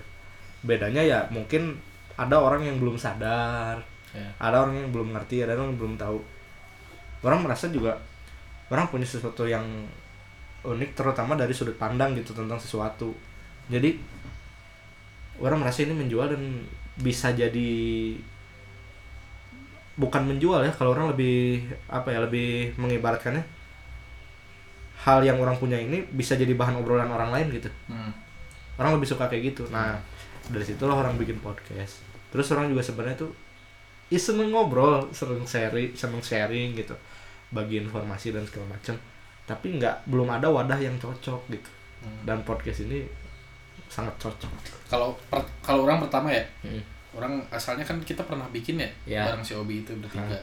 [0.60, 1.80] bedanya ya mungkin
[2.20, 3.80] ada orang yang belum sadar
[4.12, 4.28] Iya.
[4.44, 6.20] ada orang yang belum ngerti ada orang yang belum tahu
[7.24, 7.96] orang merasa juga
[8.68, 9.64] orang punya sesuatu yang
[10.68, 13.16] unik terutama dari sudut pandang gitu tentang sesuatu
[13.72, 13.96] jadi
[15.40, 16.44] orang merasa ini menjual dan
[17.00, 17.72] bisa jadi
[20.02, 23.46] bukan menjual ya kalau orang lebih apa ya lebih mengibaratkannya
[25.02, 28.10] hal yang orang punya ini bisa jadi bahan obrolan orang lain gitu Hmm.
[28.78, 29.98] orang lebih suka kayak gitu nah
[30.48, 33.32] dari situlah orang bikin podcast terus orang juga sebenarnya tuh
[34.08, 36.94] ya seneng ngobrol seneng sharing seneng sharing gitu
[37.50, 38.96] bagi informasi dan segala macam
[39.44, 41.70] tapi nggak belum ada wadah yang cocok gitu
[42.02, 42.26] Hmm.
[42.26, 43.06] dan podcast ini
[43.86, 44.50] sangat cocok
[44.90, 45.14] Kalau
[45.62, 46.82] kalau orang pertama ya, Hmm.
[47.12, 49.22] Orang asalnya kan kita pernah bikin ya, Ya.
[49.26, 50.40] bareng si Obi itu bertiga.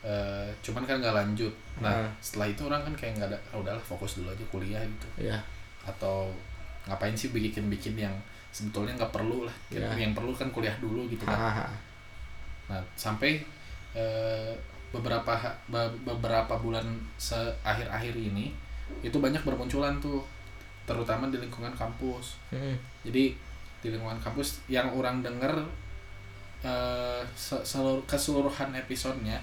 [0.00, 1.52] Eh, cuman kan nggak lanjut.
[1.78, 2.08] Nah, Hmm.
[2.18, 5.28] setelah itu orang kan kayak nggak ada, "Ah, udahlah fokus dulu aja kuliah gitu.
[5.28, 5.36] ya
[5.82, 6.32] Atau
[6.84, 8.16] ngapain sih bikin-bikin yang
[8.48, 9.52] sebetulnya nggak perlu lah.
[9.68, 9.84] Ya.
[9.92, 11.36] Yang perlu kan kuliah dulu gitu kan.
[11.36, 11.68] hahaha
[12.66, 13.44] Nah, sampai
[13.92, 14.52] eh,
[14.90, 18.50] beberapa ha- be- beberapa bulan seakhir-akhir ini
[19.00, 20.22] itu banyak bermunculan tuh
[20.82, 22.38] terutama di lingkungan kampus.
[22.48, 22.74] Hmm.
[23.02, 23.36] Jadi
[23.78, 25.54] di lingkungan kampus yang orang denger
[26.62, 29.40] eh, se- seluruh keseluruhan episodenya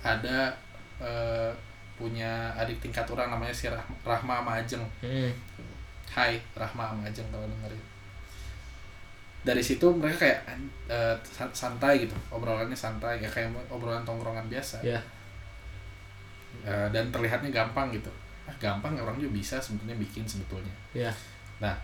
[0.00, 0.50] ada
[0.98, 1.50] eh,
[1.94, 4.82] punya adik tingkat orang namanya si Rah- Rahma sama Ajeng.
[5.00, 5.30] Hmm.
[6.08, 7.82] Hai Rahma sama Ajeng kalau dengerin.
[9.42, 10.40] Dari situ mereka kayak
[11.24, 14.78] san- santai gitu, obrolannya santai ya kayak obrolan tongkrongan biasa.
[14.84, 14.98] ya
[16.66, 18.10] Eh, dan terlihatnya gampang gitu.
[18.44, 20.72] Ah, gampang orang juga bisa sebetulnya bikin sebetulnya.
[20.92, 21.12] ya
[21.58, 21.74] Nah,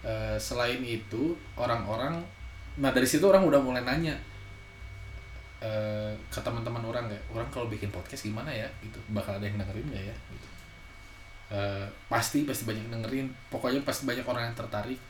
[0.00, 2.20] eh, selain itu orang-orang,
[2.74, 4.14] nah dari situ orang udah mulai nanya
[5.64, 8.68] eh, ke teman-teman orang kayak, orang kalau bikin podcast gimana ya?
[8.84, 10.16] Gitu, bakal ada yang dengerin nggak ya?
[10.28, 10.46] Gitu.
[11.54, 13.32] Eh, pasti pasti banyak dengerin.
[13.48, 15.00] Pokoknya pasti banyak orang yang tertarik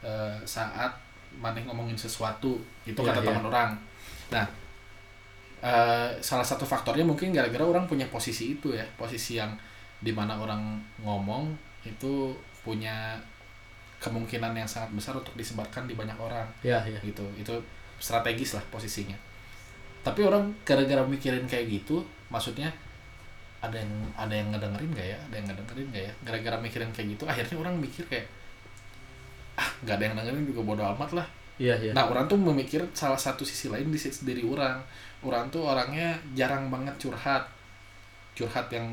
[0.00, 0.92] eh, saat
[1.36, 2.56] maneh ngomongin sesuatu
[2.88, 3.28] itu Iya, kata iya.
[3.28, 3.70] teman orang.
[4.32, 4.46] Nah,
[5.60, 9.52] eh, salah satu faktornya mungkin gara-gara orang punya posisi itu ya, posisi yang
[9.98, 11.52] di mana orang ngomong
[11.82, 13.18] itu punya
[13.98, 16.46] kemungkinan yang sangat besar untuk disebarkan di banyak orang.
[16.62, 16.98] Ya ya.
[17.02, 17.22] Gitu.
[17.38, 17.54] Itu
[17.98, 19.16] strategis lah posisinya.
[20.06, 22.70] Tapi orang gara-gara mikirin kayak gitu maksudnya
[23.58, 25.18] ada yang ada yang ngedengerin gak ya?
[25.28, 26.12] Ada yang ngedengerin gak ya?
[26.22, 28.26] Gara-gara mikirin kayak gitu akhirnya orang mikir kayak
[29.58, 31.26] ah nggak ada yang dengerin juga bodo amat lah.
[31.58, 31.90] Iya iya.
[31.90, 34.78] Nah, orang tuh memikir salah satu sisi lain di sisi diri orang.
[35.26, 37.42] Orang tuh orangnya jarang banget curhat.
[38.38, 38.86] Curhat yang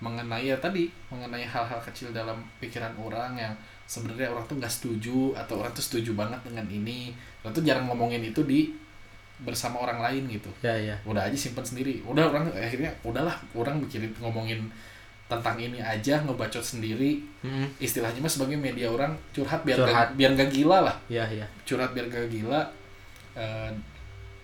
[0.00, 3.52] mengenai ya tadi, mengenai hal-hal kecil dalam pikiran orang yang
[3.86, 7.14] sebenarnya orang tuh nggak setuju atau orang tuh setuju banget dengan ini.
[7.42, 8.74] Orang tuh jarang ngomongin itu di
[9.36, 10.48] bersama orang lain gitu.
[10.64, 12.02] iya iya Udah aja simpen sendiri.
[12.02, 14.66] Udah orang akhirnya udahlah, orang mikirin ngomongin
[15.26, 17.66] tentang ini aja ngebacot sendiri Mm-mm.
[17.82, 19.90] istilahnya mah sebagai media orang curhat biar Curhat.
[19.90, 22.62] Gak, biar gak gila lah iya iya curhat biar gak gila
[23.34, 23.70] eh,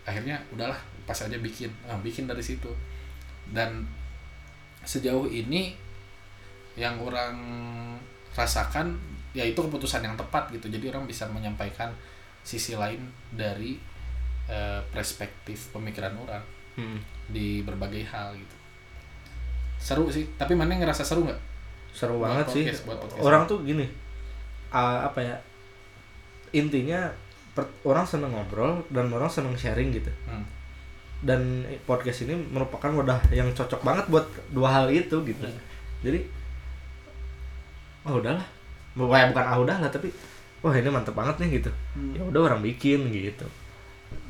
[0.03, 2.67] akhirnya udahlah pas aja bikin ah, bikin dari situ
[3.55, 3.87] dan
[4.83, 5.79] sejauh ini
[6.75, 7.39] yang orang
[8.35, 8.99] rasakan
[9.33, 11.89] ya itu keputusan yang tepat gitu jadi orang bisa menyampaikan
[12.43, 13.01] sisi lain
[13.33, 13.81] dari
[14.47, 16.43] eh, perspektif pemikiran orang
[16.77, 17.01] Mm-mm.
[17.29, 18.57] di berbagai hal gitu
[19.79, 21.41] seru sih tapi mana ngerasa seru nggak
[21.91, 23.23] seru Buat banget sih podcast, buat podcast.
[23.23, 23.87] orang tuh gini
[24.71, 25.37] ah, apa ya
[26.53, 27.09] intinya
[27.53, 30.45] per- orang seneng ngobrol dan orang seneng sharing gitu Hmm.
[31.23, 31.41] dan
[31.83, 35.61] podcast ini merupakan wadah yang cocok banget buat dua hal itu gitu Hmm.
[36.01, 36.21] jadi
[38.05, 38.47] oh udahlah
[38.93, 40.13] bukan bukan ah udah lah tapi
[40.63, 41.71] wah ini mantep banget nih gitu.
[41.97, 42.13] Hmm.
[42.15, 43.47] ya udah orang bikin gitu.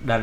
[0.03, 0.23] Dan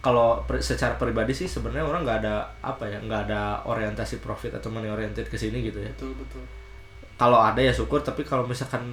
[0.00, 4.54] kalau per- secara pribadi sih sebenarnya orang nggak ada apa ya nggak ada orientasi profit
[4.54, 5.90] atau money oriented ke sini gitu ya.
[5.98, 6.42] Betul betul.
[7.16, 8.84] Kalau ada ya syukur tapi kalau misalkan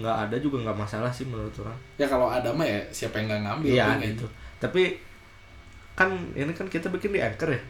[0.00, 1.76] nggak ada juga nggak masalah sih menurut orang.
[2.00, 4.16] Ya kalau ada mah ya siapa yang nggak ngambil iya pengen.
[4.16, 4.26] gitu.
[4.58, 4.82] Tapi
[5.94, 7.60] kan ini kan kita bikin di anchor ya.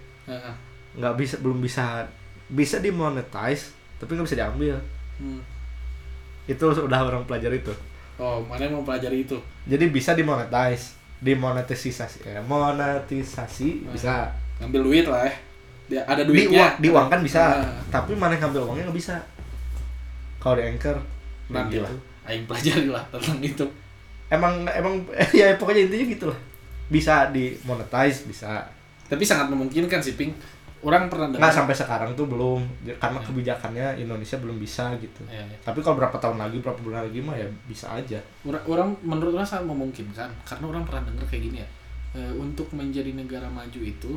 [0.97, 2.07] Nggak bisa belum bisa
[2.51, 4.75] bisa dimonetize tapi nggak bisa diambil
[5.21, 5.43] Hmm.
[6.49, 7.71] itu udah orang pelajari itu.
[8.17, 9.37] Oh mana yang mau pelajari itu?
[9.69, 13.93] Jadi bisa dimonetize dimonetisasi ya monetisasi Hmm.
[13.93, 14.33] bisa.
[14.61, 15.33] ngambil duit lah ya
[15.91, 16.61] dia ada di duitnya.
[16.61, 17.43] uang diuangkan bisa.
[17.61, 17.77] Ah.
[17.89, 19.17] tapi mana yang ngambil uangnya nggak bisa.
[20.41, 20.97] Kalau di anchor
[21.49, 21.85] nanti gitu.
[21.85, 21.93] lah
[22.25, 23.67] aing pelajari lah tentang itu.
[24.31, 24.95] Emang emang
[25.39, 26.39] ya pokoknya intinya gitu lah.
[26.89, 28.65] Bisa dimonetize bisa.
[29.11, 30.31] Tapi sangat memungkinkan sih ping
[30.81, 32.61] orang pernah nggak dengar sampai sekarang tuh belum.
[32.97, 33.25] Karena Ya.
[33.25, 35.23] kebijakannya Indonesia belum bisa gitu.
[35.29, 35.57] Ya, ya.
[35.61, 38.17] tapi kalau berapa tahun lagi berapa bulan lagi mah ya bisa aja.
[38.43, 41.69] Orang, orang menurut orang sangat memungkinkan karena orang pernah dengar kayak gini ya.
[42.11, 44.13] Eh, untuk menjadi negara maju itu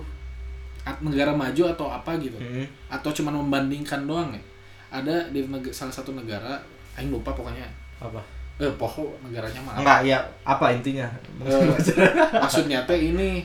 [1.00, 2.36] negara maju atau apa gitu.
[2.36, 2.68] Hmm.
[2.90, 4.42] atau cuma membandingkan doang ya.
[4.92, 6.60] Ada di neg- salah satu negara
[6.96, 7.66] aing lupa pokoknya.
[8.00, 8.20] Apa?
[8.56, 9.80] Eh poho negaranya mah apa?
[9.82, 11.08] enggak ya apa intinya?
[11.42, 11.66] Eh,
[12.44, 13.42] maksudnya teh ini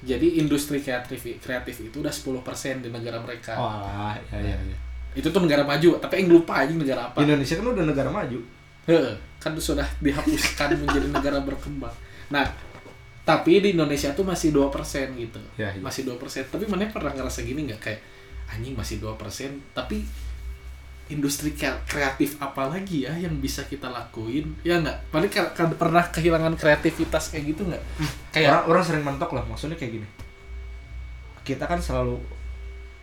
[0.00, 3.52] jadi industri kreatif kreatif itu udah 10% di negara mereka.
[3.60, 4.78] Oh alah, ya ya ya
[5.10, 7.18] itu tuh negara maju tapi yang lupa aja negara apa.
[7.26, 8.38] Indonesia kan udah negara maju.
[8.86, 11.92] Heeh, kan sudah dihapuskan menjadi negara berkembang.
[12.30, 12.46] Nah
[13.26, 14.70] tapi di Indonesia tuh masih 2%
[15.18, 15.40] gitu.
[15.58, 15.82] Ya, iya.
[15.82, 16.16] masih 2%
[16.50, 17.80] tapi mana pernah ngerasa gini nggak?
[17.82, 18.00] Kayak
[18.50, 19.18] anjing masih 2%
[19.74, 20.06] tapi
[21.10, 24.46] industri kre- kreatif apa lagi ya yang bisa kita lakuin?
[24.62, 25.10] Ya nggak?
[25.10, 27.82] Paling ka- ka- pernah kehilangan kreativitas kayak gitu nggak?
[28.30, 30.08] Kayak orang orang sering mentok lah maksudnya kayak gini.
[31.42, 32.14] Kita kan selalu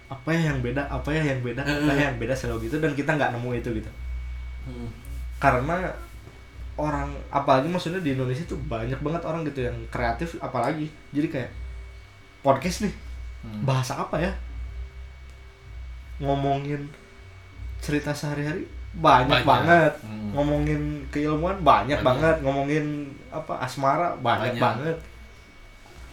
[0.08, 2.96] apa ya yang beda apa ya yang beda apa ya yang beda selalu gitu dan
[2.96, 3.92] kita nggak nemu itu gitu.
[4.64, 4.88] Hmm.
[5.38, 5.80] karena
[6.76, 10.88] orang apalagi maksudnya di Indonesia tuh banyak banget orang gitu yang kreatif apalagi.
[11.12, 11.52] Jadi kayak
[12.40, 12.94] podcast nih
[13.44, 13.64] Hmm.
[13.64, 14.32] bahasa apa ya?
[16.18, 16.90] Ngomongin
[17.80, 18.66] cerita sehari-hari?
[18.98, 19.46] Banyak, Banyak.
[19.46, 19.94] banget.
[20.02, 20.16] Hmm.
[20.34, 22.04] ngomongin keilmuan banyak, Banyak.
[22.04, 22.36] banget.
[22.44, 22.86] Ngomongin
[23.30, 24.62] apa asmara banyak, Banyak.
[24.62, 24.98] banget.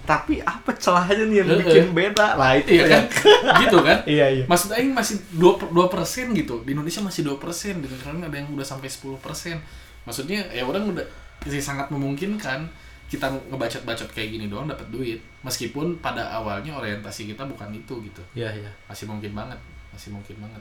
[0.05, 1.61] Tapi apa celahnya nih yang Heeh.
[1.65, 2.37] bikin beda?
[2.37, 2.93] Lah itu iya ya.
[2.93, 3.05] kan?
[3.65, 3.99] Gitu kan?
[4.05, 4.45] Iya iya.
[4.45, 6.61] Maksud Aing masih 2 dua persen gitu.
[6.61, 7.81] Di Indonesia masih 2 persen.
[7.81, 9.57] Di negara lain ada yang udah sampai 10 persen.
[10.05, 11.05] Maksudnya ya orang udah
[11.49, 12.69] sih sangat memungkinkan
[13.09, 15.25] kita ngebacot-bacot kayak gini doang dapat duit.
[15.41, 18.21] Meskipun pada awalnya orientasi kita bukan itu gitu.
[18.37, 18.69] Iya iya.
[18.85, 19.57] Masih mungkin banget.
[19.89, 20.61] Masih mungkin banget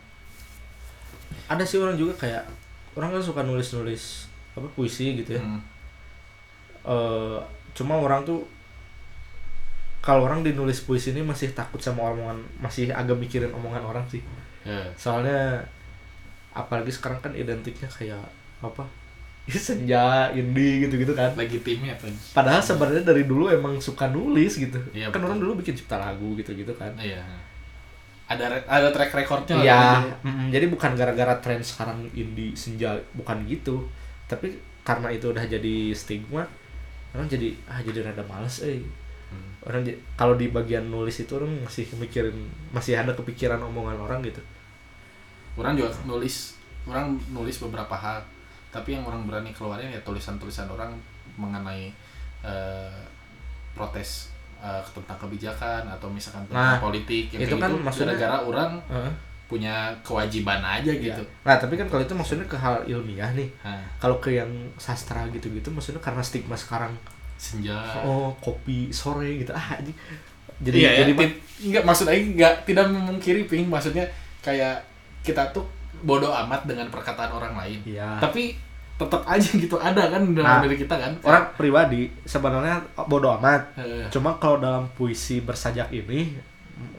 [1.49, 2.43] ada sih orang juga kayak
[2.93, 5.41] orang kan suka nulis-nulis apa puisi gitu ya.
[5.41, 5.61] Hmm.
[6.83, 7.39] eh
[7.73, 8.45] cuma orang tuh
[10.03, 14.21] kalau orang dinulis puisi ini masih takut sama omongan masih agak mikirin omongan orang sih.
[14.63, 14.79] Ya.
[14.95, 15.59] soalnya
[16.55, 18.23] apalagi sekarang kan identiknya kayak
[18.63, 18.87] apa
[19.51, 24.79] senja indie gitu gitu kan legitimnya tuh padahal sebenarnya dari dulu emang suka nulis gitu.
[24.95, 25.27] Iya, kan betul.
[25.27, 26.95] orang dulu bikin cipta lagu gitu gitu kan.
[26.95, 27.19] Iya
[28.35, 29.65] ada ada track recordnya dulu.
[30.25, 33.85] mm, jadi bukan gara-gara tren sekarang indie senja bukan gitu.
[34.27, 36.43] Tapi karena itu udah jadi stigma
[37.13, 38.81] orang jadi ah jadi rada males eh.
[39.33, 39.53] Hmm.
[39.65, 39.81] orang
[40.13, 42.37] kalau di bagian nulis itu orang masih mikirin
[42.69, 44.41] masih ada kepikiran omongan orang gitu.
[45.57, 46.57] Orang juga nulis
[46.89, 48.21] orang nulis beberapa hal.
[48.73, 50.97] Tapi yang orang berani keluarin ya tulisan-tulisan orang
[51.37, 51.93] mengenai
[52.41, 52.99] eh,
[53.77, 54.32] protes
[54.63, 58.71] eh, tentang kebijakan atau misalkan Nah, tentang politik yang itu kan gitu maksudnya- gara-gara orang
[58.87, 59.11] Heeh.
[59.45, 63.45] punya kewajiban aja gitu Nah, tapi kan kalau itu maksudnya ke hal ilmiah nih.
[63.61, 64.47] Nah, Kalau ke yang
[64.77, 66.95] sastra gitu-gitu maksudnya karena stigma sekarang
[67.35, 69.91] senja oh kopi sore gitu ah anjing.
[70.57, 71.27] jadi iya, jadi ya,
[71.61, 74.07] enggak maksud aing enggak tidak memungkiri ping maksudnya
[74.39, 74.79] kayak
[75.19, 75.67] kita tuh
[75.99, 78.15] bodoh amat dengan perkataan orang lain Iya.
[78.17, 78.55] tapi
[78.95, 81.11] tetap aja gitu ada kan Nah, dalam diri kita kan.
[81.21, 83.73] orang pribadi sebenarnya bodoh amat.
[83.75, 86.37] Eh, cuma kalau dalam puisi bersajak ini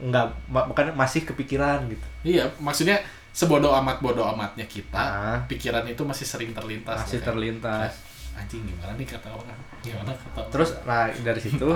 [0.02, 2.06] nggak ma- bukan masih kepikiran gitu.
[2.24, 2.98] Iya maksudnya
[3.30, 5.38] sebodoh amat bodoh amatnya kita Ah.
[5.44, 6.98] pikiran itu masih sering terlintas.
[7.00, 7.92] Masih Kayak, terlintas.
[8.34, 9.58] anjing gimana nih kata orang?
[9.80, 10.50] Gimana kata orang?
[10.50, 11.66] terus nah dari situ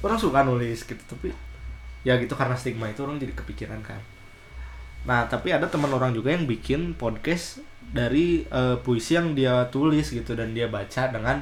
[0.00, 1.28] orang suka nulis gitu tapi
[2.02, 4.00] ya gitu karena stigma itu orang jadi kepikiran kan
[5.04, 7.60] nah tapi ada teman orang juga yang bikin podcast
[7.92, 11.38] dari eh, puisi yang dia tulis gitu dan dia baca dengan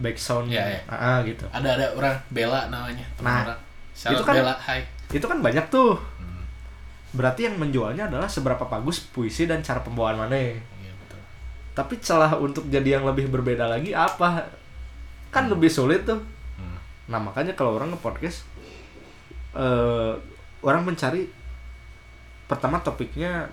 [0.00, 0.80] background Iya, iya.
[0.88, 1.44] Ah, ah, gitu.
[1.52, 3.60] Ada ada orang Bella namanya Nah, orang.
[3.92, 5.98] Shout itu kan- Bella hai itu kan banyak tuh.
[5.98, 6.46] Hmm,
[7.12, 10.56] berarti yang menjualnya adalah seberapa bagus puisi dan cara pembawaan mana iya
[11.04, 11.18] betul.
[11.74, 14.46] Tapi celah untuk jadi yang lebih berbeda lagi apa?
[15.28, 16.22] Kan lebih sulit tuh.
[16.56, 16.78] Hmm.
[17.06, 18.46] nah makanya kalau orang nge-podcast
[19.50, 20.12] eh
[20.62, 21.26] orang mencari
[22.50, 23.46] pertama topiknya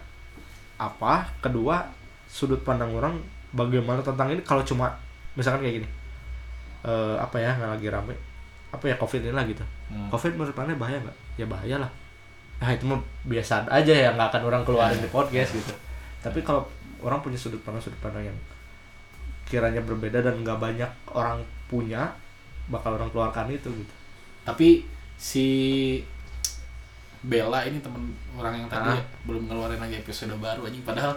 [0.82, 1.30] apa?
[1.38, 1.86] Kedua
[2.26, 3.22] sudut pandang orang
[3.54, 4.42] bagaimana tentang ini?
[4.42, 4.90] Kalau cuma
[5.38, 5.90] misalkan kayak gini
[6.88, 8.16] eh apa ya nggak lagi rame
[8.74, 9.62] apa ya covid ini lah gitu.
[9.92, 10.10] Hmm.
[10.10, 11.18] covid menurut mana bahaya nggak?
[11.38, 11.92] Ya bahaya lah.
[12.58, 15.74] Nah itu mah biasa aja ya nggak akan orang keluarin di podcast gitu.
[16.22, 16.66] Tapi kalau
[17.02, 18.38] orang punya sudut pandang sudut pandang yang
[19.48, 21.40] kiranya berbeda dan nggak banyak orang
[21.72, 22.12] punya
[22.68, 23.94] bakal orang keluarkan itu gitu.
[24.44, 24.84] Tapi
[25.18, 25.48] si
[27.28, 28.96] Bella ini temen orang yang tadi Ah.
[28.96, 31.12] ya, belum ngeluarin lagi episode baru anjing padahal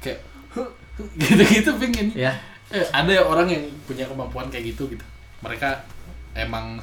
[0.00, 0.18] kayak
[1.20, 2.32] gitu-gitu pengen ya
[2.68, 5.04] eh, ada ya orang yang punya kemampuan kayak gitu gitu
[5.40, 5.76] mereka
[6.32, 6.80] emang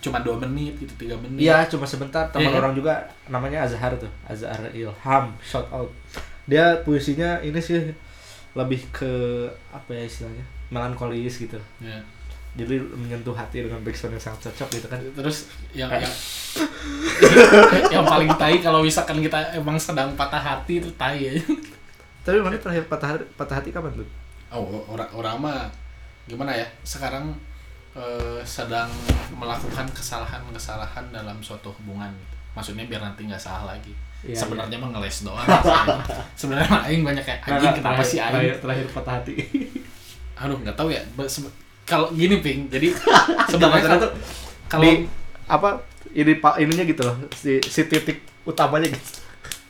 [0.00, 2.24] cuma dua menit gitu tiga menit Iya, cuma sebentar.
[2.30, 2.58] Teman Iya kan?
[2.58, 2.94] orang juga
[3.28, 5.92] namanya Azhar tuh, Azhar Ilham, shout out.
[6.48, 7.92] Dia puisinya ini sih
[8.56, 9.12] lebih ke
[9.68, 10.40] apa ya istilahnya?
[10.70, 11.60] melankolis gitu.
[11.82, 12.00] Ya.
[12.52, 14.98] Jadi menyentuh hati dengan backsound yang sangat cocok gitu kan.
[15.12, 16.00] terus yang Eh.
[16.00, 16.14] yang
[17.94, 21.32] yang paling tai kalau misalkan kita emang sedang patah hati itu tai ya
[22.20, 24.08] Tapi mana terakhir patah hati, patah hati kapan tuh?
[24.50, 25.60] oh orang orang mah
[26.26, 27.30] gimana ya sekarang
[27.92, 28.90] eh, sedang
[29.32, 32.34] melakukan kesalahan-kesalahan dalam suatu hubungan gitu.
[32.52, 35.46] maksudnya biar nanti nggak salah lagi Iya, sebenarnya mah ngeles doang
[36.34, 39.34] sebenarnya aing banyak kayak anjing kenapa terakhir- sih Terakhir, aing terakhir patah hati.
[40.36, 41.00] aduh nggak tahu ya
[41.88, 42.92] kalau gini ping jadi
[43.50, 44.12] sebenarnya kalau tuh
[44.70, 44.92] kalau di
[45.50, 45.68] apa
[46.14, 49.10] ini pak ininya gitu loh si, si titik utamanya gitu.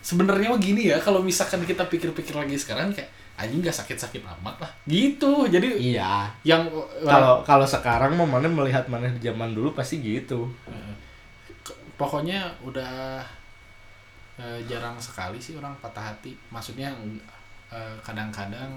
[0.00, 3.08] sebenarnya mah gini ya kalau misalkan kita pikir-pikir lagi sekarang kayak
[3.40, 6.28] anjing nggak sakit-sakit amat lah gitu jadi Iya.
[6.44, 6.68] yang
[7.00, 10.44] Kalau kalau sekarang mau mana melihat mana di zaman dulu pasti gitu.
[10.68, 10.92] Eh,
[11.96, 13.24] pokoknya udah
[14.36, 16.92] eh, jarang sekali sih orang patah hati maksudnya
[17.72, 18.68] eh, kadang-kadang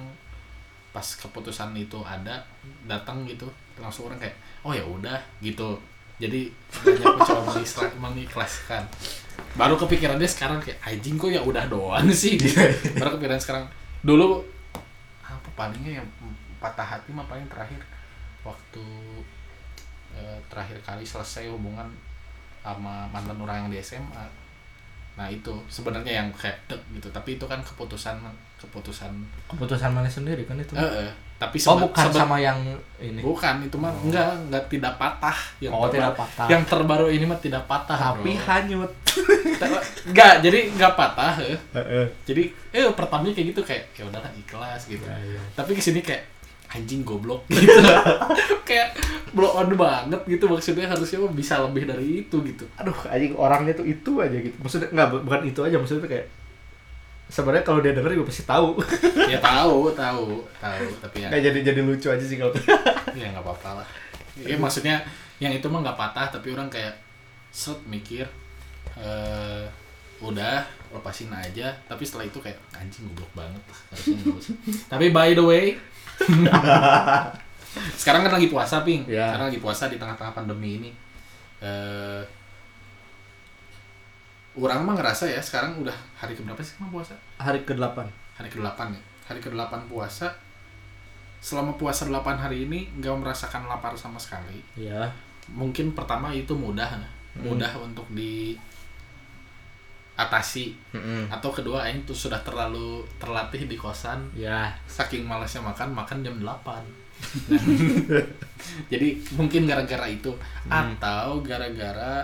[0.94, 2.46] pas keputusan itu ada
[2.86, 3.50] datang gitu
[3.82, 5.74] langsung orang kayak oh ya udah gitu.
[6.22, 6.54] Jadi
[6.86, 7.52] banyak mencoba
[8.06, 8.86] mengikhlaskan.
[9.58, 12.38] Baru kepikiran dia sekarang kayak anjing kok ya udah doang sih?
[12.38, 12.54] Gitu.
[13.02, 13.66] baru kepikiran sekarang.
[14.06, 14.46] Dulu
[15.26, 16.08] apa palingnya yang
[16.62, 17.82] patah hati mah paling terakhir.
[18.46, 18.86] Waktu
[20.14, 21.90] eh, terakhir kali selesai hubungan
[22.62, 24.46] sama mantan orang yang di SMA
[25.14, 27.10] nah itu sebenarnya yang kayak dek gitu.
[27.10, 28.18] Tapi itu kan keputusan
[28.64, 29.12] keputusan
[29.46, 30.72] Keputusan mana sendiri kan itu.
[30.74, 31.12] eh, eh.
[31.36, 32.56] tapi oh bukan sama yang
[32.98, 33.20] ini.
[33.20, 36.48] bukan itu mah enggak enggak tidak patah yang oh terbaru- tidak patah.
[36.48, 38.44] yang terbaru ini mah tidak patah tapi bro.
[38.46, 38.92] hanyut.
[40.08, 41.58] enggak jadi enggak patah eh.
[41.74, 42.06] Heeh.
[42.24, 45.42] jadi eh pertamanya kayak gitu kayak ya udahlah ikhlas gitu Ya, ya.
[45.54, 46.24] tapi ke sini kayak
[46.70, 47.70] anjing goblok gitu
[48.64, 48.98] kayak
[49.30, 53.84] blow on banget gitu maksudnya harusnya bisa lebih dari itu gitu Aduh, anjing orangnya tuh
[53.84, 54.56] itu aja gitu.
[54.58, 56.26] Maksudnya enggak bu- bukan itu aja, maksudnya tuh kayak
[57.34, 58.78] sebenarnya kalau dia denger juga pasti tahu.
[59.34, 62.54] ya tahu tahu tahu tapi ya Kayak jadi jadi lucu aja sih kalau.
[63.18, 63.88] ya nggak apa-apa lah
[64.36, 65.02] ya maksudnya
[65.38, 66.94] yang itu mah nggak patah tapi orang kayak
[67.50, 68.26] set mikir
[68.96, 69.66] eh
[70.18, 74.56] udah lepasin aja tapi setelah itu kayak anjing goblok banget lah harusnya nggak usah.
[74.94, 75.66] tapi by the way
[77.98, 79.34] sekarang kan lagi puasa ping Ya.
[79.34, 80.90] sekarang lagi puasa di tengah-tengah pandemi ini
[81.60, 82.22] eh
[84.56, 87.98] orang mah ngerasa ya sekarang udah hari keberapa sih emang puasa Hari ke-8.
[88.34, 90.30] hari ke-8 ya hari ke-8 puasa
[91.40, 95.10] selama puasa 8 hari ini nggak merasakan lapar sama sekali Iya.
[95.50, 96.88] mungkin pertama itu mudah
[97.34, 97.50] Hmm.
[97.50, 98.54] mudah untuk di
[100.14, 101.26] atasi Heeh.
[101.28, 104.70] atau kedua ini tuh sudah terlalu terlatih di kosan Ya.
[104.86, 106.86] saking malasnya makan makan jam 8
[108.94, 110.30] jadi mungkin gara-gara itu
[110.68, 112.22] atau gara-gara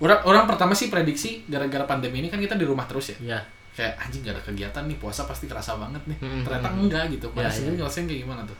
[0.00, 3.36] orang orang pertama sih prediksi gara-gara pandemi ini kan kita di rumah terus ya.
[3.36, 3.40] Ya
[3.70, 6.18] kayak anjing gak ada kegiatan nih puasa pasti kerasa banget nih.
[6.18, 7.26] Hmm, ternyata hmm, enggak gitu.
[7.30, 8.58] Ya, pada sendiri ngerasain kayak gimana tuh?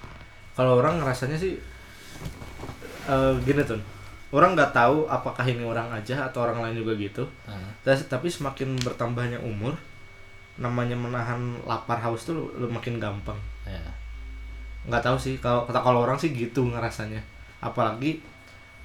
[0.55, 1.59] Kalau orang ngerasanya sih
[3.11, 3.81] eh, gini tuh
[4.31, 7.27] orang nggak tahu apakah ini orang aja atau orang lain juga gitu.
[7.83, 9.75] Tas- tapi semakin bertambahnya umur
[10.61, 13.39] namanya menahan lapar haus tuh makin gampang.
[13.67, 13.81] Ya.
[14.81, 17.21] nggak tahu sih kalau kata kalau orang sih gitu ngerasanya.
[17.61, 18.23] Apalagi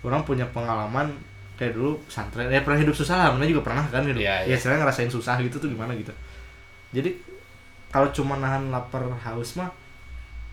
[0.04, 1.14] orang punya pengalaman
[1.56, 4.52] kayak dulu pesantren ya pernah hidup susah lah mana juga pernah kan hidup Iya, ya
[4.52, 4.56] iya.
[4.60, 6.12] istilahnya ngerasain susah gitu tuh gimana gitu.
[6.92, 7.16] Jadi
[7.90, 9.72] kalau cuma nahan lapar haus mah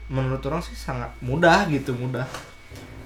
[0.07, 2.27] menurut orang sih sangat mudah gitu mudah.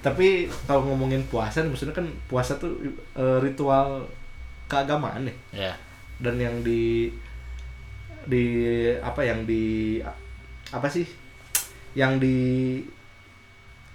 [0.05, 2.77] Tapi kalau ngomongin puasa maksudnya kan puasa tuh
[3.17, 4.05] eh, ritual
[4.69, 5.37] keagamaan nih.
[5.67, 5.73] Ya
[6.17, 7.13] dan yang di
[8.27, 8.45] di
[8.99, 9.97] apa yang di
[10.73, 11.05] apa sih?
[11.93, 12.37] Yang di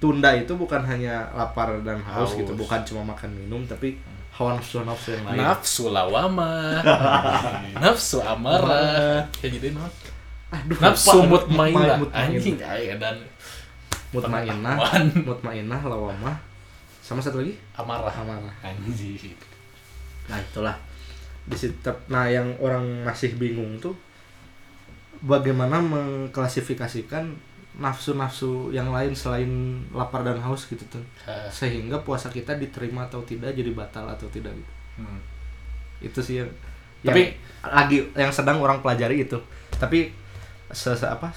[0.02, 2.42] tunda itu bukan hanya lapar dan haus, Haus.
[2.42, 3.94] gitu bukan cuma makan minum tapi
[4.34, 5.38] hawa nafsu nafsu yang lain.
[5.38, 6.82] Nafsu lawama.
[7.84, 9.86] Nafsu amarah kayak gitu no
[10.52, 13.16] Aduh, nafsu mutmainah anjing ay dan
[14.12, 14.76] mutmainah
[15.28, 16.34] mutmainah lawamah
[16.98, 17.54] sama satu lagi?
[17.78, 19.38] Amarah amarah anjing.
[20.26, 20.74] Nah itulah.
[21.46, 21.78] Di situ
[22.10, 23.94] nah yang orang masih bingung tuh
[25.22, 29.48] bagaimana mengklasifikasikan nafsu-nafsu yang lain selain
[29.90, 31.04] lapar dan haus gitu tuh.
[31.24, 34.72] Eh, sehingga puasa kita diterima atau tidak jadi batal atau tidak gitu.
[34.92, 35.20] Hmm.
[35.98, 36.50] itu sih yang
[37.00, 37.30] Tapi-
[37.62, 39.38] yang lagi yang sedang orang pelajari itu.
[39.72, 40.10] Tapi
[40.68, 41.30] se se- apa?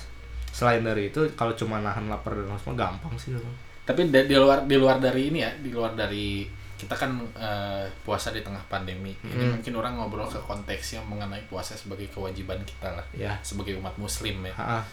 [0.50, 3.56] Selain dari itu kalau cuma nahan lapar dan haus mah gampang sih orang.
[3.86, 7.86] tapi da- di luar di luar dari ini ya di luar dari kita kan eh,
[8.02, 9.14] puasa di tengah pandemi.
[9.22, 9.52] Ini Hmm.
[9.56, 13.06] mungkin orang ngobrol ke konteksnya mengenai puasa sebagai kewajiban kita lah.
[13.14, 13.38] Ya.
[13.40, 14.54] Sebagai umat muslim ya.
[14.58, 14.84] Ha Nah,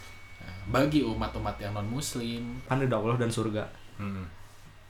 [0.70, 3.64] bagi umat-umat yang non muslim kan ridho Allah dan surga
[3.98, 4.24] hmm.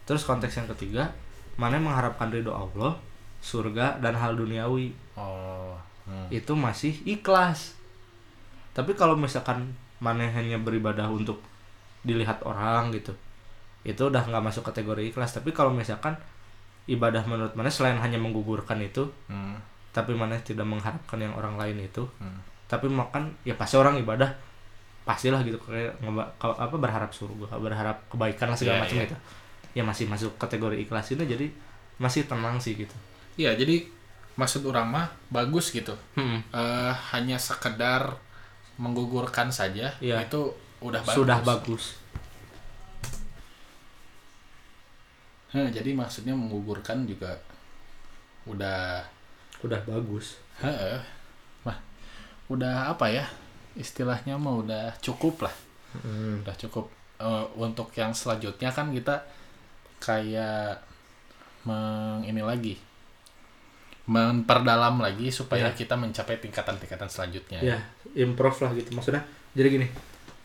[0.05, 1.09] terus konteks yang ketiga
[1.57, 2.97] mana yang mengharapkan ridho Allah
[3.41, 6.29] surga dan hal duniawi oh hmm.
[6.29, 7.77] itu masih ikhlas
[8.77, 11.39] tapi kalau misalkan mana hanya beribadah untuk
[12.03, 13.15] dilihat orang gitu
[13.83, 16.15] itu udah nggak masuk kategori ikhlas tapi kalau misalkan
[16.91, 19.59] ibadah menurut mana selain hanya menggugurkan itu Hmm.
[19.95, 22.39] tapi mana tidak mengharapkan yang orang lain itu Hmm.
[22.67, 24.31] tapi makan ya pasti orang ibadah
[25.03, 29.07] pastilah gitu kalau apa berharap surga berharap kebaikan lah segala Iya, macam iya.
[29.07, 29.17] itu
[29.73, 31.47] ya masih masuk kategori ikhlas ini jadi
[31.99, 32.95] masih tenang sih gitu
[33.35, 33.89] Iya, jadi
[34.35, 36.39] maksud orang mah bagus gitu Hmm.
[36.49, 38.15] Eh, hanya sekedar
[38.77, 40.23] menggugurkan saja Iya.
[40.23, 41.17] itu udah bagus.
[41.17, 41.85] sudah bagus
[45.53, 47.37] Heh, jadi maksudnya menggugurkan juga
[48.49, 49.05] udah
[49.61, 50.97] udah bagus Heeh.
[51.63, 51.77] Mah,
[52.49, 53.25] udah apa ya?
[53.75, 55.55] Istilahnya mah udah cukup lah.
[55.97, 56.41] Hmm.
[56.41, 56.89] Udah cukup.
[57.17, 59.23] Eh, untuk yang selanjutnya kan kita
[59.99, 60.83] kayak
[61.63, 62.75] meng ini lagi
[64.03, 65.73] memperdalam lagi supaya Ya.
[65.73, 67.63] kita mencapai tingkatan-tingkatan selanjutnya.
[67.63, 67.79] ya
[68.15, 69.87] improve lah gitu maksudnya jadi gini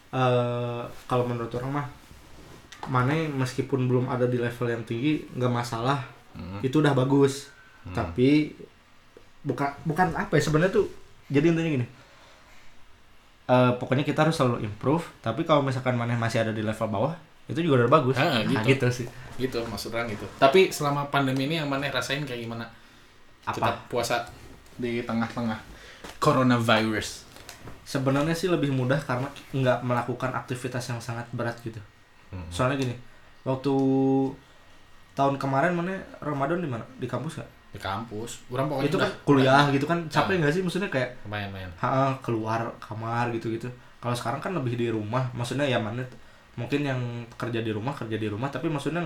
[0.08, 1.88] eh kalau menurut orang mah
[2.88, 6.62] mana meskipun belum ada di level yang tinggi nggak masalah Hmm.
[6.62, 7.50] itu udah bagus
[7.82, 7.98] Hmm.
[7.98, 8.54] tapi
[9.42, 10.86] bukan bukan apa ya sebenarnya tuh
[11.26, 11.88] jadi intinya gini
[13.48, 17.16] Eh pokoknya kita harus selalu improve tapi kalau misalkan mana masih ada di level bawah
[17.48, 18.68] itu juga udah bagus Ah, Nah, gitu.
[18.68, 19.08] gitu sih
[19.40, 20.28] Gitu maksud orang gitu.
[20.36, 22.68] Tapi selama pandemi ini yang mana rasain kayak gimana?
[23.46, 24.28] Apa puasa
[24.76, 25.56] di tengah-tengah
[26.20, 27.24] coronavirus.
[27.84, 31.80] sebenarnya sih lebih mudah karena nggak melakukan aktivitas yang sangat berat gitu
[32.28, 32.44] Hmm.
[32.52, 32.92] soalnya gini
[33.42, 33.72] waktu
[35.14, 38.48] tahun kemarin mana Ramadan di mana di kampus nggak Di kampus.
[38.48, 41.72] Orang pokoknya itu kan kuliah gitu kan capek nggak sih maksudnya kayak Lumayan-lumayan.
[41.78, 46.00] ha, keluar kamar gitu gitu kalau sekarang kan lebih di rumah maksudnya ya mana
[46.54, 47.02] mungkin yang
[47.34, 49.02] kerja di rumah kerja di rumah tapi maksudnya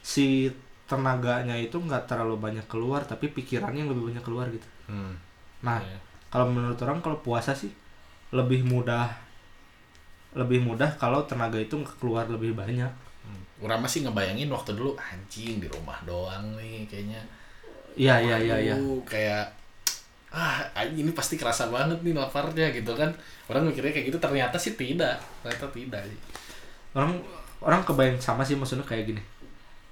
[0.00, 0.48] si
[0.84, 5.16] tenaganya itu nggak terlalu banyak keluar tapi pikirannya yang lebih banyak keluar gitu Hmm.
[5.60, 5.96] nah Iya.
[6.28, 7.72] kalau menurut orang kalau puasa sih
[8.30, 9.08] lebih mudah
[10.34, 12.90] lebih mudah kalau tenaga itu keluar lebih banyak
[13.24, 13.40] Hmm.
[13.64, 17.24] Orang masih ngebayangin waktu dulu anjing di rumah doang nih kayaknya.
[17.94, 18.76] Iya iya iya iya
[19.06, 19.44] kayak
[20.34, 23.14] ah ini pasti kerasa banget nih laparnya gitu kan.
[23.46, 25.22] Orang mikirnya kayak gitu ternyata sih tidak.
[25.42, 26.18] Ternyata tidak sih.
[26.94, 27.18] orang
[27.58, 29.22] orang kebayang sama sih maksudnya kayak gini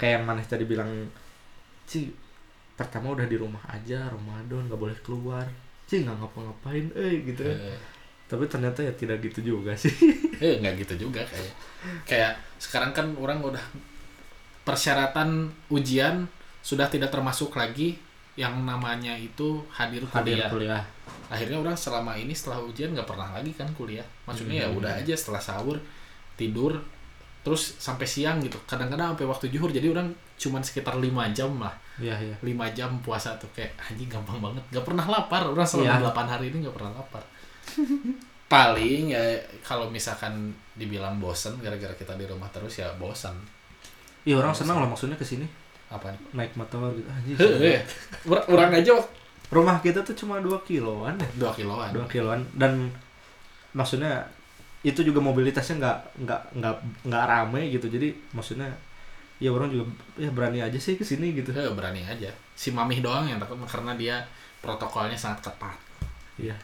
[0.02, 0.90] kayak yang maneh tadi bilang
[1.86, 2.10] sih
[2.74, 5.46] pertama udah di rumah aja Ramadan nggak boleh keluar
[5.86, 7.54] sih nggak ngapa-ngapain eh gitu kan.
[7.54, 7.78] Eh,
[8.26, 9.94] tapi ternyata ya tidak gitu juga sih
[10.44, 11.54] eh nggak gitu juga kayak.
[12.02, 13.62] Kayak sekarang kan orang udah
[14.66, 16.26] persyaratan ujian
[16.62, 17.98] sudah tidak termasuk lagi
[18.32, 20.48] yang namanya itu hadir hadir kuliah.
[20.48, 20.84] kuliah.
[21.28, 24.04] Akhirnya orang selama ini setelah ujian nggak pernah lagi kan kuliah.
[24.24, 24.78] Maksudnya ya Hmm.
[24.80, 25.76] udah aja setelah sahur
[26.34, 26.72] tidur
[27.42, 28.56] terus sampai siang gitu.
[28.64, 30.08] Kadang-kadang sampai waktu juhur jadi orang
[30.38, 31.74] cuman sekitar lima jam lah.
[32.00, 32.34] Iya iya.
[32.40, 34.62] Lima jam puasa tuh kayak anjing gampang banget.
[34.70, 35.44] Gak pernah lapar.
[35.44, 36.08] Orang selama Iya.
[36.08, 37.20] 8 hari ini gak pernah lapar.
[38.48, 39.24] Paling ya
[39.60, 43.32] kalau misalkan dibilang bosen gara-gara kita di rumah terus ya bosan
[44.22, 45.48] iya orang senang loh maksudnya ke sini
[45.92, 46.88] apa naik motor
[47.28, 47.44] gitu.
[47.44, 47.84] Heeh.
[48.24, 48.96] Ur- orang aja
[49.52, 51.28] rumah kita tuh cuma 2 kiloan ya?
[51.36, 51.90] Dua kiloan.
[51.92, 52.40] 2 kiloan.
[52.56, 52.88] Dan
[53.76, 54.24] maksudnya
[54.82, 56.76] itu juga mobilitasnya nggak nggak nggak
[57.06, 57.86] nggak rame gitu.
[57.92, 58.72] Jadi maksudnya
[59.42, 59.84] ya orang juga
[60.16, 61.52] ya berani aja sih ke sini gitu.
[61.52, 62.32] Heh, berani aja.
[62.56, 64.16] Si mamih doang yang takut karena dia
[64.64, 65.76] protokolnya sangat ketat.
[66.40, 66.56] Iya.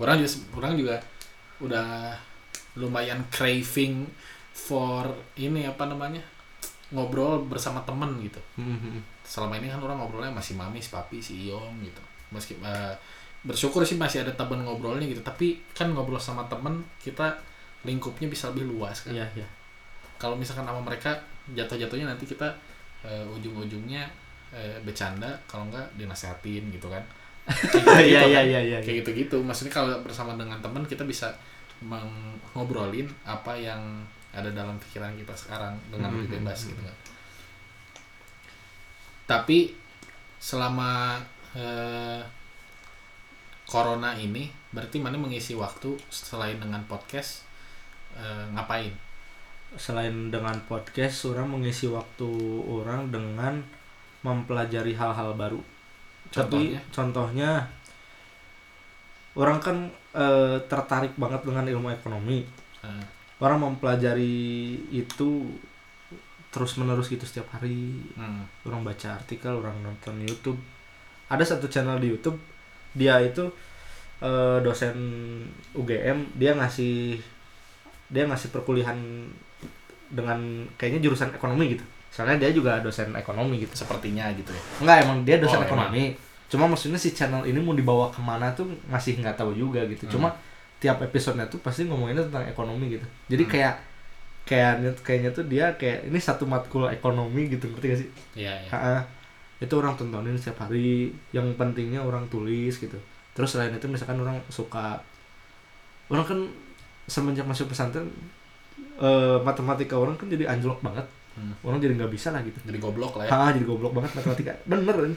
[0.00, 0.96] Orang juga orang juga
[1.60, 2.16] udah
[2.80, 4.06] lumayan craving
[4.54, 5.04] for
[5.36, 6.22] ini apa namanya
[6.90, 8.98] ngobrol bersama temen gitu Mhm.
[9.22, 12.02] selama ini kan orang ngobrolnya masih mami, si papi, si Iong gitu.
[12.30, 12.94] Meski eh,
[13.40, 17.30] bersyukur sih masih ada temen ngobrolnya gitu, tapi kan ngobrol sama temen kita
[17.86, 19.14] lingkupnya bisa lebih luas kan.
[19.14, 19.46] iya iya
[20.18, 21.14] Kalau misalkan sama mereka
[21.54, 22.46] jatuh-jatuhnya nanti kita
[23.00, 24.04] eh, ujung-ujungnya
[24.50, 27.02] eh, bercanda, kalau enggak dinasehatin gitu kan.
[27.86, 28.44] Iya gitu iya kan.
[28.50, 29.36] iya iya Kayak gitu-gitu.
[29.40, 31.30] Maksudnya kalau bersama dengan teman kita bisa
[31.80, 33.80] meng- ngobrolin apa yang
[34.30, 36.36] ada dalam pikiran kita sekarang dengan lebih Mhm.
[36.38, 36.96] bebas gitu kan.
[39.26, 39.74] Tapi
[40.36, 41.18] selama
[41.50, 42.22] eh,
[43.64, 47.42] corona ini berarti mana mengisi waktu selain dengan podcast
[48.14, 48.94] eh, ngapain?
[49.70, 52.26] selain dengan podcast orang mengisi waktu
[52.66, 53.62] orang dengan
[54.20, 55.62] mempelajari hal-hal baru
[56.26, 56.80] tapi Contohnya?
[56.90, 57.50] contohnya
[59.32, 59.76] orang kan
[60.12, 62.42] eh, tertarik banget dengan ilmu ekonomi
[62.80, 63.04] Eh,
[63.40, 64.36] orang mempelajari
[64.92, 65.48] itu
[66.50, 68.02] terus menerus gitu setiap hari.
[68.18, 70.58] Hmm, orang baca artikel orang nonton YouTube.
[71.30, 72.36] Ada satu channel di YouTube
[72.90, 73.46] dia itu
[74.20, 74.96] eh, dosen
[75.72, 77.22] UGM dia ngasih
[78.10, 78.98] dia ngasih perkuliahan
[80.10, 81.84] dengan kayaknya jurusan ekonomi gitu.
[82.10, 83.72] Soalnya dia juga dosen ekonomi gitu.
[83.78, 84.62] Sepertinya gitu ya.
[84.82, 86.12] enggak emang dia dosen Oh, ekonomi.
[86.50, 90.10] cuma maksudnya si channel ini mau dibawa ke mana tuh masih nggak tahu juga gitu.
[90.10, 90.12] Hmm.
[90.18, 90.28] cuma
[90.80, 93.06] tiap episodenya tuh pasti ngomonginnya tentang ekonomi gitu.
[93.28, 93.52] Jadi Hmm.
[93.52, 93.74] kayak
[94.48, 98.08] kayaknya kayaknya tuh dia kayak ini satu matkul ekonomi gitu ngerti gak sih?
[98.34, 99.04] Iya, iya.
[99.60, 102.96] Itu orang tontonin setiap hari yang pentingnya orang tulis gitu.
[103.36, 104.98] Terus selain itu misalkan orang suka
[106.10, 106.40] orang kan
[107.06, 108.08] semenjak masuk pesantren
[109.00, 111.06] eh, matematika orang kan jadi anjlok banget.
[111.30, 111.54] Hmm.
[111.62, 112.58] orang jadi nggak bisa lah gitu.
[112.66, 113.30] Jadi goblok lah ya.
[113.30, 114.50] ah jadi goblok banget matematika.
[114.66, 115.12] Bener kan?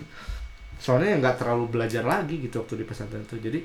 [0.77, 3.59] Soalnya nggak terlalu belajar lagi gitu waktu di pesantren itu jadi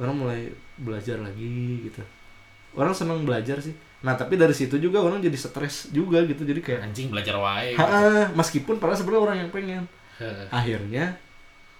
[0.00, 0.40] orang mulai
[0.80, 2.00] belajar lagi gitu.
[2.72, 3.76] Orang senang belajar sih.
[4.00, 6.42] Nah tapi dari situ juga orang jadi stres juga gitu.
[6.42, 7.76] Jadi kayak Anjing belajar wae.
[7.76, 7.84] gitu.
[8.32, 9.84] Meskipun padahal sebenarnya orang yang pengen.
[10.48, 11.04] Akhirnya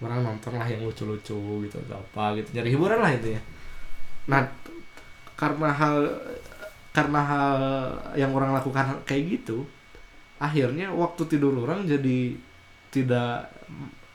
[0.01, 2.53] orang nonton lah yang lucu-lucu gitu atau apa gitu.
[2.53, 3.41] Nyari hiburan lah itu ya.
[4.29, 4.45] Nah
[5.33, 6.05] karena hal
[6.93, 7.57] karena hal
[8.19, 9.63] yang orang lakukan kayak gitu
[10.37, 12.35] akhirnya waktu tidur orang jadi
[12.91, 13.47] tidak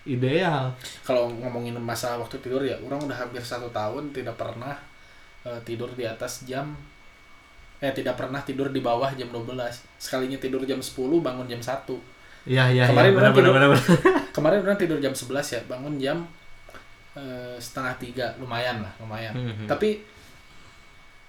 [0.06, 0.70] ideal.
[1.02, 4.72] Kalau ngomongin masalah waktu tidur ya orang udah hampir satu tahun tidak pernah
[5.42, 6.70] eh, tidur di atas jam
[7.76, 9.52] eh tidak pernah tidur di bawah jam 12
[10.00, 11.84] sekalinya tidur jam 10 bangun jam 1
[12.48, 13.84] iya iya Kemarin iya, orang benar, tidur-
[14.38, 16.18] kemarin orang tidur jam 11 ya bangun jam
[17.12, 18.26] eh, setengah tiga.
[18.40, 19.34] Lumayan lah lumayan.
[19.36, 19.66] Mhm.
[19.68, 20.00] tapi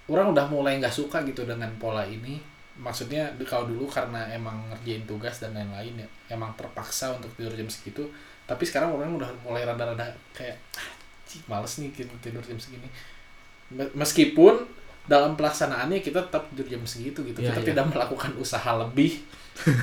[0.08, 2.40] orang udah mulai nggak suka gitu dengan pola ini.
[2.78, 7.66] Maksudnya kalau dulu karena emang ngerjain tugas dan lain-lain ya emang terpaksa untuk tidur jam
[7.66, 8.06] segitu
[8.48, 10.88] tapi sekarang orang udah mulai rada-rada kayak "Ah,
[11.28, 12.88] cik, males nih tidur tidur jam segini.
[13.68, 14.64] Me- meskipun
[15.04, 17.44] dalam pelaksanaannya kita tetap tidur jam segitu gitu.
[17.44, 17.68] Iya, kita iya.
[17.76, 19.20] tidak melakukan usaha lebih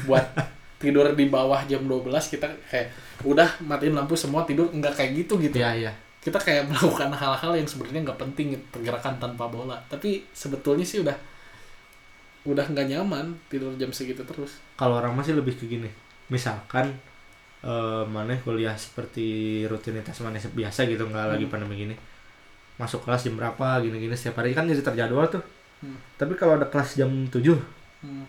[0.09, 0.26] buat
[0.82, 2.89] tidur di bawah jam 12 kita kayak
[3.22, 4.66] udah matiin lampu semua tidur.
[4.74, 5.61] Nggak kayak gitu gitu.
[5.61, 5.91] Iya iya.
[6.26, 9.78] Kita kayak melakukan hal-hal yang sebenarnya nggak penting gitu, pergerakan tanpa bola.
[9.86, 11.13] Tapi sebetulnya sih udah
[12.45, 14.57] udah nggak nyaman tidur jam segitu terus.
[14.74, 15.89] Kalau orang masih lebih ke gini
[16.26, 16.89] misalkan
[17.66, 19.26] eh mana kuliah seperti
[19.66, 21.53] rutinitas mana biasa gitu nggak lagi Hmm.
[21.53, 21.95] pandemi gini.
[22.78, 24.53] Masuk kelas jam berapa gini-gini setiap hari.
[24.53, 25.41] Kan jadi terjadwal tuh.
[25.76, 25.99] Hmm.
[26.16, 27.51] tapi kalau ada kelas jam 7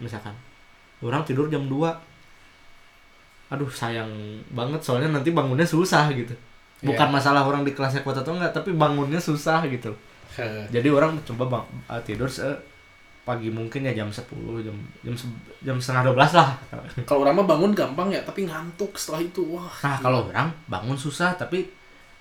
[0.03, 0.35] misalkan
[0.99, 1.95] orang tidur jam 2
[3.55, 4.11] aduh sayang
[4.51, 6.35] banget soalnya nanti bangunnya susah gitu.
[6.83, 9.95] Bukan masalah orang di kelasnya kuat atau enggak tapi bangunnya susah gitu.
[10.69, 12.45] Jadi orang coba bang eh, tidur se
[13.27, 14.23] pagi mungkin ya jam 10
[14.63, 15.15] jam jam
[15.67, 16.51] jam setengah 12 lah
[17.03, 20.95] kalau orang mah bangun gampang ya tapi ngantuk setelah itu wah Nah, kalau orang bangun
[20.95, 21.67] susah tapi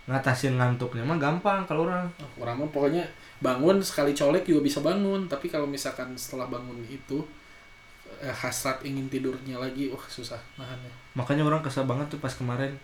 [0.09, 2.09] ngatasin ngantuknya mah gampang kalau orang.
[2.41, 3.05] orang mah pokoknya
[3.37, 7.21] bangun sekali colek juga bisa bangun tapi kalau misalkan setelah bangun itu
[8.17, 12.75] eh, hasrat ingin tidurnya lagi wah susah nahannya Makanya orang kesel banget tuh pas kemarin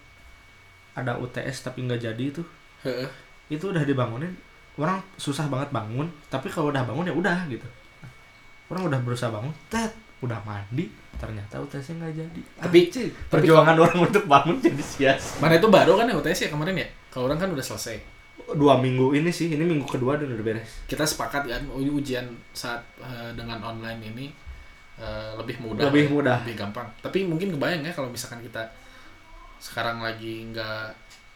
[0.96, 2.44] ada UTS tapi nggak jadi itu.
[2.84, 3.08] Heeh.
[3.52, 4.32] Itu udah dibangunin,
[4.80, 7.68] orang susah banget bangun, tapi kalau udah bangun ya udah gitu.
[8.72, 9.92] Orang udah berusaha bangun, tet
[10.22, 15.38] udah mandi ternyata UTS nggak jadi Tapi- Anjing, tapi perjuangan orang untuk bangun jadi sia-sia
[15.38, 16.88] Mana itu baru kan ya UTS ya kemarin ya?
[17.10, 17.98] Kalau orang kan udah selesai.
[18.52, 22.26] dua minggu ini sih ini minggu kedua dan udah beres Kita sepakat kan u- ujian
[22.52, 24.26] saat eh, dengan online ini
[24.96, 25.88] eh, lebih mudah.
[25.88, 26.38] Lebih ya, mudah.
[26.42, 26.88] Lebih gampang.
[27.00, 28.62] Tapi mungkin kebayang ya kalau misalkan kita
[29.58, 30.86] sekarang lagi nggak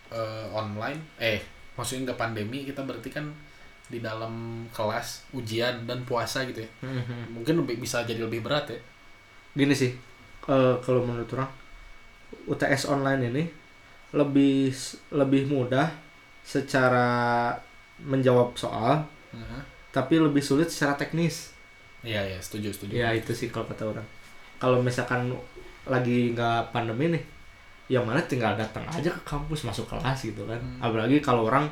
[0.10, 1.40] eh, online, eh
[1.74, 3.26] maksudnya nggak pandemi, kita berarti kan
[3.86, 4.34] di dalam
[4.70, 6.70] kelas ujian dan puasa gitu ya.
[7.30, 8.80] Mungkin lebih bisa jadi lebih berat ya.
[9.54, 9.94] gini sih
[10.46, 11.48] eh, kalau menurut orang
[12.44, 13.44] UTS online ini
[14.12, 14.76] lebih
[15.10, 15.88] lebih mudah
[16.44, 17.52] secara
[18.00, 19.62] menjawab soal Heeh.
[19.90, 21.52] tapi lebih sulit secara teknis
[22.04, 22.94] Iya iya setuju setuju.
[22.96, 24.06] ya itu sih kalau kata orang
[24.60, 25.34] kalau misalkan
[25.86, 27.24] lagi nggak pandemi nih
[27.88, 30.84] yang mana tinggal datang aja ke kampus masuk kelas gitu kan Hmm.
[30.84, 31.66] apalagi kalau orang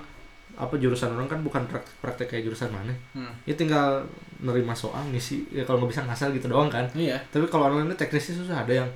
[0.53, 3.33] apa jurusan orang kan bukan praktek, praktek kayak jurusan mana Hmm.
[3.43, 4.05] ya tinggal
[4.39, 7.17] nerima soal ngisi ya kalau nggak bisa ngasal gitu doang kan Iya.
[7.27, 8.89] tapi kalau online itu teknisnya susah ada yang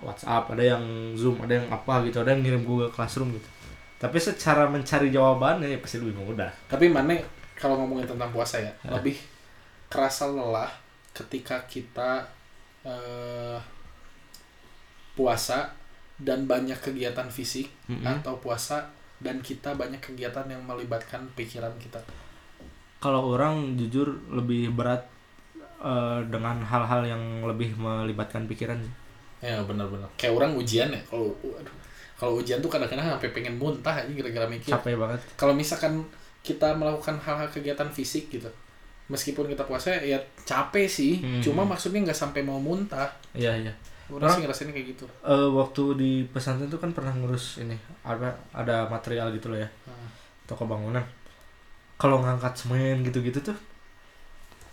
[0.00, 0.82] WhatsApp ada yang
[1.14, 3.48] Zoom ada yang apa gitu ada yang ngirim Google Classroom gitu
[3.96, 7.14] tapi secara mencari jawabannya ya pasti lebih mudah Tapi mana
[7.54, 8.98] kalau ngomongin tentang puasa ya, Hah?
[8.98, 9.14] lebih
[9.86, 10.66] kerasa lelah
[11.14, 12.26] ketika kita
[12.82, 13.56] eh,
[15.14, 15.70] puasa
[16.18, 18.02] dan banyak kegiatan fisik Mm-mm.
[18.02, 18.90] atau puasa
[19.22, 21.98] dan kita banyak kegiatan yang melibatkan pikiran kita.
[22.98, 25.02] kalau orang jujur lebih berat
[25.80, 28.78] eh, dengan hal-hal yang lebih melibatkan pikiran.
[29.42, 30.06] Ya benar-benar.
[30.14, 31.34] Kayak orang ujian ya, kalau
[32.14, 34.70] kalau ujian tuh kadang-kadang sampai pengen muntah aja gara-gara mikir.
[34.70, 35.98] capek banget Kalau misalkan
[36.38, 38.46] kita melakukan hal-hal kegiatan fisik gitu,
[39.06, 41.42] meskipun kita puasa ya capek sih, Hmm.
[41.42, 43.10] cuma maksudnya nggak sampai mau muntah.
[43.34, 43.74] iya iya
[44.08, 45.04] Orang Orang- sih ngerasain kayak gitu.
[45.22, 49.68] Eh, waktu di pesantren tuh kan pernah ngurus ini ada ada material gitu loh ya
[49.84, 50.08] Hmm.
[50.44, 51.02] toko bangunan
[51.96, 53.56] kalau ngangkat semen gitu-gitu tuh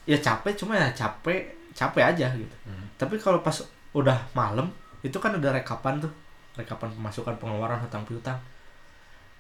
[0.04, 2.90] ya capek cuma ya capek capek aja gitu Hmm.
[2.96, 3.54] tapi kalau pas
[3.92, 4.68] udah malam
[5.02, 6.12] itu kan ada rekapan tuh
[6.54, 8.36] rekapan pemasukan pengeluaran hutang piutang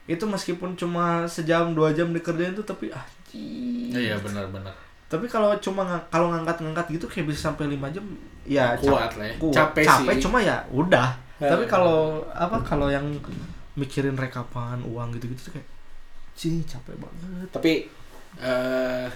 [0.05, 4.73] itu meskipun cuma sejam dua jam dikerjain tuh tapi ah Iya benar-benar.
[5.10, 8.05] Tapi kalau cuma kalau ngangkat-ngangkat gitu kayak bisa sampai lima jam
[8.43, 9.36] ya Kuat lah ya.
[9.36, 9.53] kuat.
[9.53, 10.22] Capek, capek sih.
[10.24, 11.72] cuma ya udah Ya, tapi ya.
[11.72, 11.99] kalau
[12.30, 13.05] apa kalau yang
[13.74, 15.68] mikirin rekapan uang gitu-gitu tuh kayak
[16.34, 17.74] cing capek banget Tapi
[18.38, 19.07] eh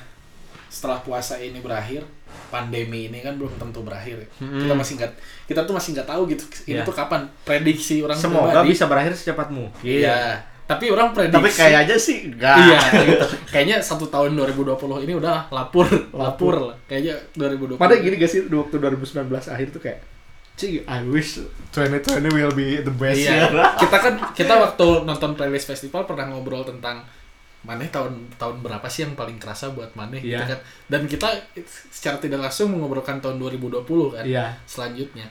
[0.65, 2.01] setelah puasa ini berakhir,
[2.49, 4.17] pandemi ini kan belum tentu berakhir.
[4.17, 4.27] ya.
[4.39, 4.65] Mm-mm.
[4.65, 5.11] Kita masih nggak
[5.45, 6.43] kita tuh masih nggak tahu gitu.
[6.65, 6.83] Ini Iya.
[6.83, 8.67] tuh kapan prediksi orang semoga pribadi.
[8.71, 10.41] bisa berakhir secepat mungkin Iya.
[10.63, 11.35] Tapi orang prediksi.
[11.35, 13.25] tapi kayaknya sih enggak Iya, gitu.
[13.47, 16.75] Kayaknya satu tahun 2020 ini udah lapur, lapur lah.
[16.85, 17.75] Kayaknya 2020.
[17.75, 19.99] Pada gini gak sih waktu 2019 akhir tuh kayak
[20.53, 21.41] Cing, I wish
[21.71, 23.43] 2020 will be the best Iya.
[23.43, 23.51] year.
[23.81, 27.01] kita kan kita waktu nonton playlist festival pernah ngobrol tentang
[27.63, 30.45] Maneh tahun tahun berapa sih yang paling kerasa buat Maneh gitu Iya.
[30.45, 30.59] kan.
[30.85, 31.27] Dan kita
[31.89, 34.55] secara tidak langsung mengobrolkan tahun 2020 kan Iya.
[34.63, 35.27] selanjutnya.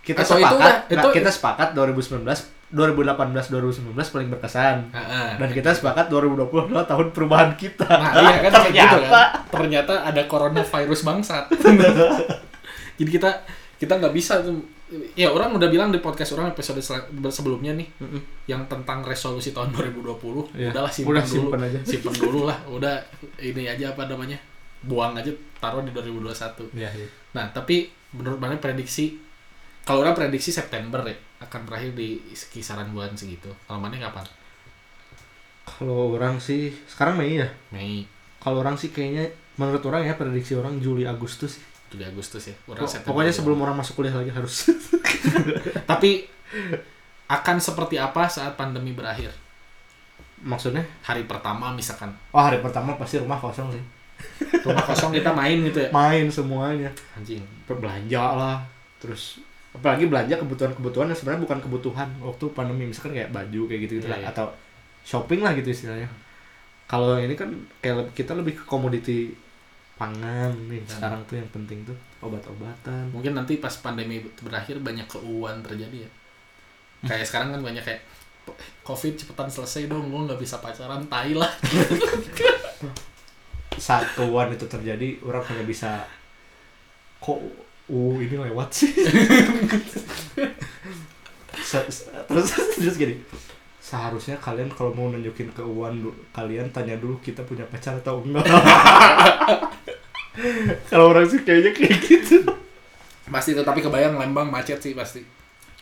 [0.00, 4.76] Kita Atau itu sepakat, udah- nah, itu- kita sepakat 2019 2018 2019 paling berkesan.
[4.90, 5.28] Heeh.
[5.36, 7.82] Dan kita sepakat 2020 adalah tahun perubahan kita.
[7.84, 8.98] Nah, iya kan gitu Ternyata.
[9.06, 9.28] kan.
[9.50, 11.44] Ternyata ada coronavirus bangsat.
[12.98, 13.30] Jadi kita
[13.74, 14.60] kita nggak bisa tuh
[15.14, 16.82] ya orang udah bilang di podcast orang episode
[17.28, 18.20] sebelumnya nih Mm-mm.
[18.44, 20.74] yang tentang resolusi tahun 2020 Iya.
[20.74, 21.78] udahlah simpen Udah dulu simpen aja.
[21.80, 22.98] simpen dulu lah udah
[23.38, 24.34] ini aja apa namanya
[24.82, 27.06] buang aja taruh di 2021 Iya, iya.
[27.32, 29.14] nah tapi menurut mana prediksi
[29.80, 32.20] kalau orang prediksi September ya akan berakhir di
[32.52, 34.24] kisaran bulan segitu kalau mana kapan
[35.62, 37.48] Kalau orang sih sekarang Mei ya.
[37.70, 38.04] Mei
[38.36, 41.60] Kalau orang sih kayaknya menurut orang ya prediksi orang Juli Agustus.
[41.88, 44.70] Juli Agustus ya orang September Pokoknya sebelum orang masuk kuliah lagi harus.
[45.90, 46.26] tapi
[47.26, 49.30] akan seperti apa saat pandemi berakhir
[50.40, 50.82] Maksudnya?
[51.04, 53.82] hari pertama misalkan Oh hari pertama pasti rumah kosong sih.
[54.64, 56.90] rumah kosong kita main gitu ya Main semuanya.
[57.14, 58.58] anjing Berbelanja lah.
[58.98, 59.38] Terus
[59.70, 64.06] apalagi belanja kebutuhan-kebutuhan yang sebenarnya bukan kebutuhan waktu pandemi misalkan kayak baju kayak gitu gitu
[64.06, 64.28] Iya, lah iya.
[64.34, 64.46] atau
[65.02, 66.10] shopping lah gitu istilahnya.
[66.84, 67.46] Kalau ini kan
[67.78, 69.30] kayak kita lebih ke komoditi
[69.94, 70.90] pangan nih Hmm.
[70.90, 73.04] sekarang tuh yang penting tuh obat-obatan.
[73.12, 76.10] mungkin nanti pas pandemi berakhir banyak keuuan terjadi ya
[77.04, 78.00] kayak sekarang kan banyak kayak
[78.80, 81.52] covid cepetan selesai dong gue nggak bisa pacaran tai lah
[83.76, 86.04] Saat keuangan itu terjadi orang hanya bisa
[87.16, 87.38] kok
[87.90, 88.94] uh ini lewat sih.
[91.60, 93.18] Se- se- terus terus gini.
[93.82, 98.46] Seharusnya kalian kalau mau nunjukin keuangan du- kalian tanya dulu kita punya pacar atau enggak.
[100.88, 102.46] Kalau orang sih kayaknya kayak gitu.
[103.26, 105.26] Pasti tetapi kebayang Lembang macet sih pasti.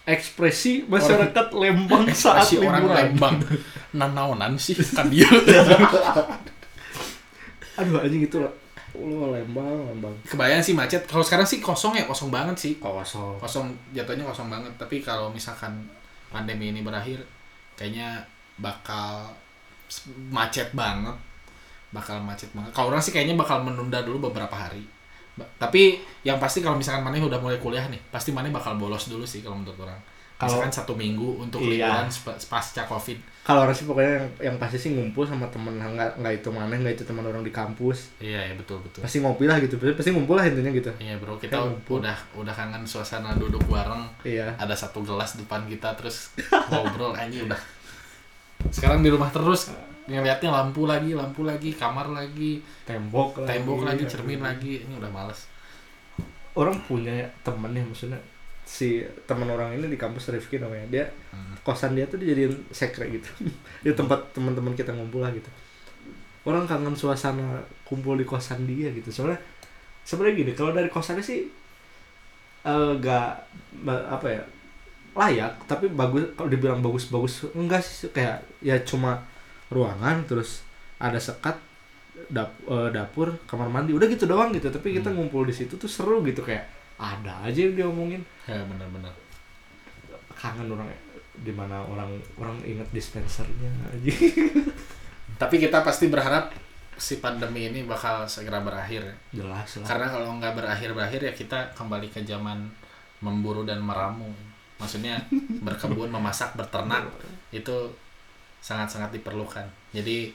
[0.08, 2.96] Ekspresi masyarakat Lembang saat Ekspresi orang liburan.
[3.12, 3.36] Lembang.
[4.00, 5.28] Nanaonan sih kan dia.
[7.78, 8.56] Aduh anjing itu loh
[8.98, 10.14] Allah Lembang Lembang.
[10.26, 11.06] Kebayang sih macet.
[11.06, 12.72] Kalau sekarang sih kosong ya kosong banget sih.
[12.82, 13.38] Kosong.
[13.38, 14.72] Kosong jatuhnya kosong banget.
[14.74, 15.70] Tapi kalau misalkan
[16.28, 17.22] pandemi ini berakhir
[17.78, 18.18] kayaknya
[18.58, 19.30] bakal
[20.28, 21.14] macet banget.
[21.94, 22.74] Bakal macet banget.
[22.74, 24.84] Kalau orang sih kayaknya bakal menunda dulu beberapa hari.
[25.38, 29.06] Ba- tapi yang pasti kalau misalkan Maneh udah mulai kuliah nih pasti Maneh bakal bolos
[29.06, 29.94] dulu sih kalau menurut orang
[30.38, 31.90] Kalau- misalkan satu minggu untuk Iya.
[31.90, 32.06] liburan
[32.46, 33.18] pasca covid.
[33.42, 36.70] Kalau orang sih pokoknya yang, yang pasti sih ngumpul sama temen nggak nggak itu mana
[36.70, 38.14] nggak itu teman orang di kampus.
[38.22, 39.02] Iya ya betul betul.
[39.02, 40.92] Pasti ngopi lah gitu pasti ngumpul lah intinya gitu.
[41.00, 41.98] Iya bro kita ngumpul.
[41.98, 44.06] udah udah kangen suasana duduk bareng.
[44.22, 44.54] Iya.
[44.54, 46.30] Ada satu gelas depan kita terus
[46.70, 47.58] ngobrol ini udah.
[48.70, 49.74] Sekarang di rumah terus
[50.06, 55.10] ngeliatnya lampu lagi lampu lagi kamar lagi tembok lagi tembok lagi cermin lagi ini udah
[55.10, 55.50] males.
[56.54, 58.20] Orang punya temen ya maksudnya
[58.68, 60.84] si teman orang ini di kampus Rifki namanya.
[60.92, 61.56] Dia Hmm.
[61.64, 63.28] kosan dia tuh dijadiin sekre gitu.
[63.84, 65.48] Di tempat teman-teman kita ngumpul lah gitu.
[66.44, 69.08] Orang kangen suasana kumpul di kosan dia gitu.
[69.08, 69.40] Soalnya
[70.04, 71.48] sebenarnya gini kalau dari kosannya sih
[72.64, 73.28] eh gak
[73.86, 74.42] apa ya
[75.16, 79.18] layak tapi bagus kalau dibilang bagus-bagus enggak sih kayak ya cuma
[79.72, 80.62] ruangan terus
[80.98, 81.56] ada sekat
[82.28, 84.68] dap, eh, dapur kamar mandi udah gitu doang gitu.
[84.68, 85.22] Tapi kita Hmm.
[85.24, 86.66] ngumpul di situ tuh seru gitu kayak
[86.98, 88.22] ada aja yang diomongin.
[88.44, 89.14] Ya benar-benar.
[90.34, 90.90] Kangen orang
[91.38, 93.70] di mana orang orang inget dispensernya.
[93.86, 94.12] Aja
[95.38, 96.50] tapi kita pasti berharap
[96.98, 99.46] si pandemi ini bakal segera berakhir ya.
[99.46, 99.86] jelas lah.
[99.86, 102.66] Karena kalau nggak berakhir berakhir ya kita kembali ke zaman
[103.22, 104.26] memburu dan meramu.
[104.82, 105.14] Maksudnya
[105.62, 107.06] berkebun memasak berternak
[107.54, 107.94] itu
[108.58, 109.62] sangat-sangat diperlukan.
[109.94, 110.34] Jadi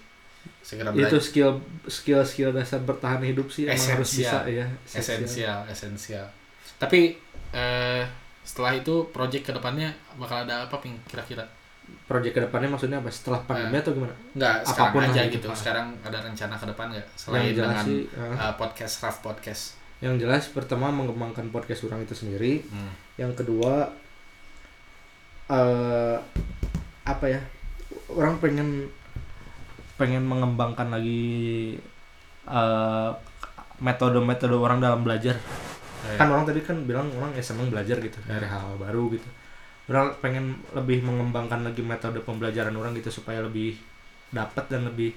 [0.63, 1.51] segera itu belajar skill
[1.87, 4.59] skill skill dasar bertahan hidup sih emang harus bisa Esensial.
[4.59, 6.27] ya esensial esensial
[6.83, 7.15] tapi
[7.55, 8.03] eh,
[8.43, 9.87] setelah itu project ke depannya
[10.19, 11.47] bakal ada apa ping kira-kira?
[12.07, 13.07] Project ke depannya maksudnya apa?
[13.07, 14.15] Setelah pandemi atau gimana?
[14.35, 15.47] nggak sekarang Apa pun aja lah gitu.
[15.47, 15.55] Itu.
[15.55, 17.07] sekarang ada rencana ke depan nggak?
[17.15, 19.63] Selain dengan sih eh, eh, podcast rough podcast.
[20.03, 22.67] Yang jelas pertama mengembangkan podcast orang itu sendiri.
[22.67, 22.91] Hmm.
[23.15, 23.87] yang kedua
[25.47, 26.17] eh
[27.03, 27.39] apa ya?
[28.11, 28.91] Orang pengen
[29.95, 31.79] pengen mengembangkan lagi
[32.43, 33.11] eh
[33.83, 35.35] metode-metode orang dalam belajar
[36.03, 39.29] Eh, kan orang tadi kan bilang orang ya seneng belajar gitu dari hal-hal baru gitu.
[39.87, 43.79] Orang pengen lebih mengembangkan lagi metode pembelajaran orang gitu supaya lebih
[44.31, 45.15] dapat dan lebih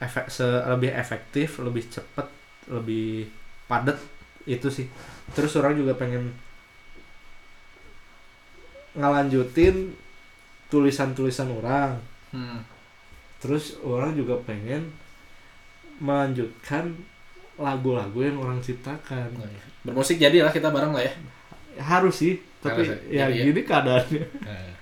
[0.00, 2.28] efek se lebih efektif lebih cepat
[2.72, 3.28] lebih
[3.68, 4.00] padat
[4.48, 4.88] itu sih.
[5.36, 6.32] Terus orang juga pengen
[8.96, 9.94] ngelanjutin
[10.70, 12.00] tulisan-tulisan orang.
[12.30, 12.62] Hmm.
[13.42, 14.92] terus orang juga pengen
[15.98, 16.94] melanjutkan
[17.60, 19.28] lagu-lagu yang orang ciptakan.
[19.84, 21.12] Bermusik jadi lah kita bareng lah ya.
[21.76, 23.24] Harus sih tapi Harus ya.
[23.28, 23.44] ya, ya.
[23.48, 24.24] gini keadaannya.
[24.44, 24.72] Eh.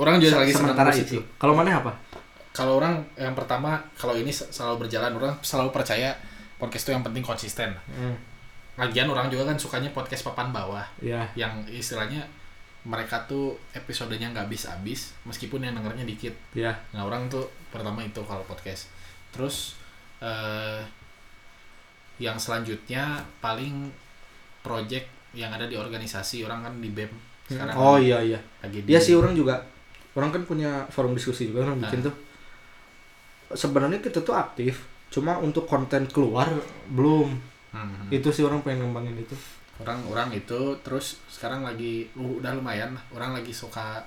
[0.00, 1.20] orang juga lagi sementara musik itu.
[1.20, 1.22] sih.
[1.36, 1.92] kalau mana apa?
[2.52, 6.12] Kalau orang yang pertama kalau ini sel- selalu berjalan orang selalu percaya
[6.56, 7.70] podcast itu yang penting konsisten.
[7.92, 8.16] Hmm.
[8.72, 10.84] lagian orang juga kan sukanya podcast papan bawah.
[11.04, 12.24] Ya yang istilahnya
[12.88, 16.32] mereka tuh episodenya nggak habis-habis meskipun yang dengernya dikit.
[16.56, 18.88] Ya nah orang tuh pertama itu kalau podcast.
[19.28, 19.76] Terus
[20.24, 20.80] eh
[22.22, 23.90] yang selanjutnya paling
[24.62, 27.10] project yang ada di organisasi orang kan di BEM
[27.50, 27.74] sekarang.
[27.74, 28.40] Oh iya iya.
[28.62, 29.58] Lagi di dia sih orang juga.
[30.14, 32.06] Orang kan punya forum diskusi juga orang bikin Ah.
[32.06, 32.14] tuh.
[33.52, 36.46] Sebenarnya kita tuh aktif cuma untuk konten keluar
[36.88, 37.50] belum.
[37.72, 38.04] Hmm.
[38.12, 39.32] itu sih orang pengen ngembangin itu.
[39.80, 42.92] Orang orang itu terus sekarang lagi uh, udah lumayan.
[42.92, 43.04] Lah.
[43.16, 44.04] orang lagi suka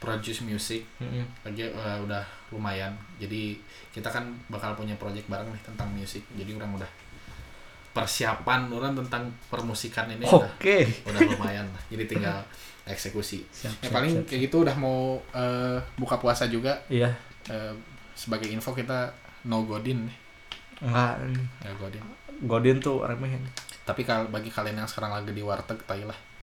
[0.00, 0.88] produce music.
[1.04, 1.24] Mm-mm.
[1.44, 2.96] lagi eh, udah lumayan.
[3.20, 3.60] Jadi
[3.92, 6.90] kita kan bakal punya project bareng nih tentang musik jadi orang udah
[7.94, 10.76] persiapan orang tentang permusikan ini udah oke.
[11.06, 11.82] udah lumayan lah.
[11.88, 12.42] Jadi tinggal
[12.92, 13.46] eksekusi.
[13.48, 16.74] Siap, ya siap, paling siap, kayak gitu udah mau eh, buka puasa juga.
[16.90, 17.14] Iya.
[17.48, 17.74] Eh,
[18.18, 19.14] sebagai info kita
[19.46, 20.10] no godin
[20.82, 21.22] enggak.
[21.62, 22.02] Ya godin.
[22.44, 23.46] Godin tuh remehin
[23.84, 26.16] tapi kalau bagi kalian yang sekarang lagi di warteg tai lah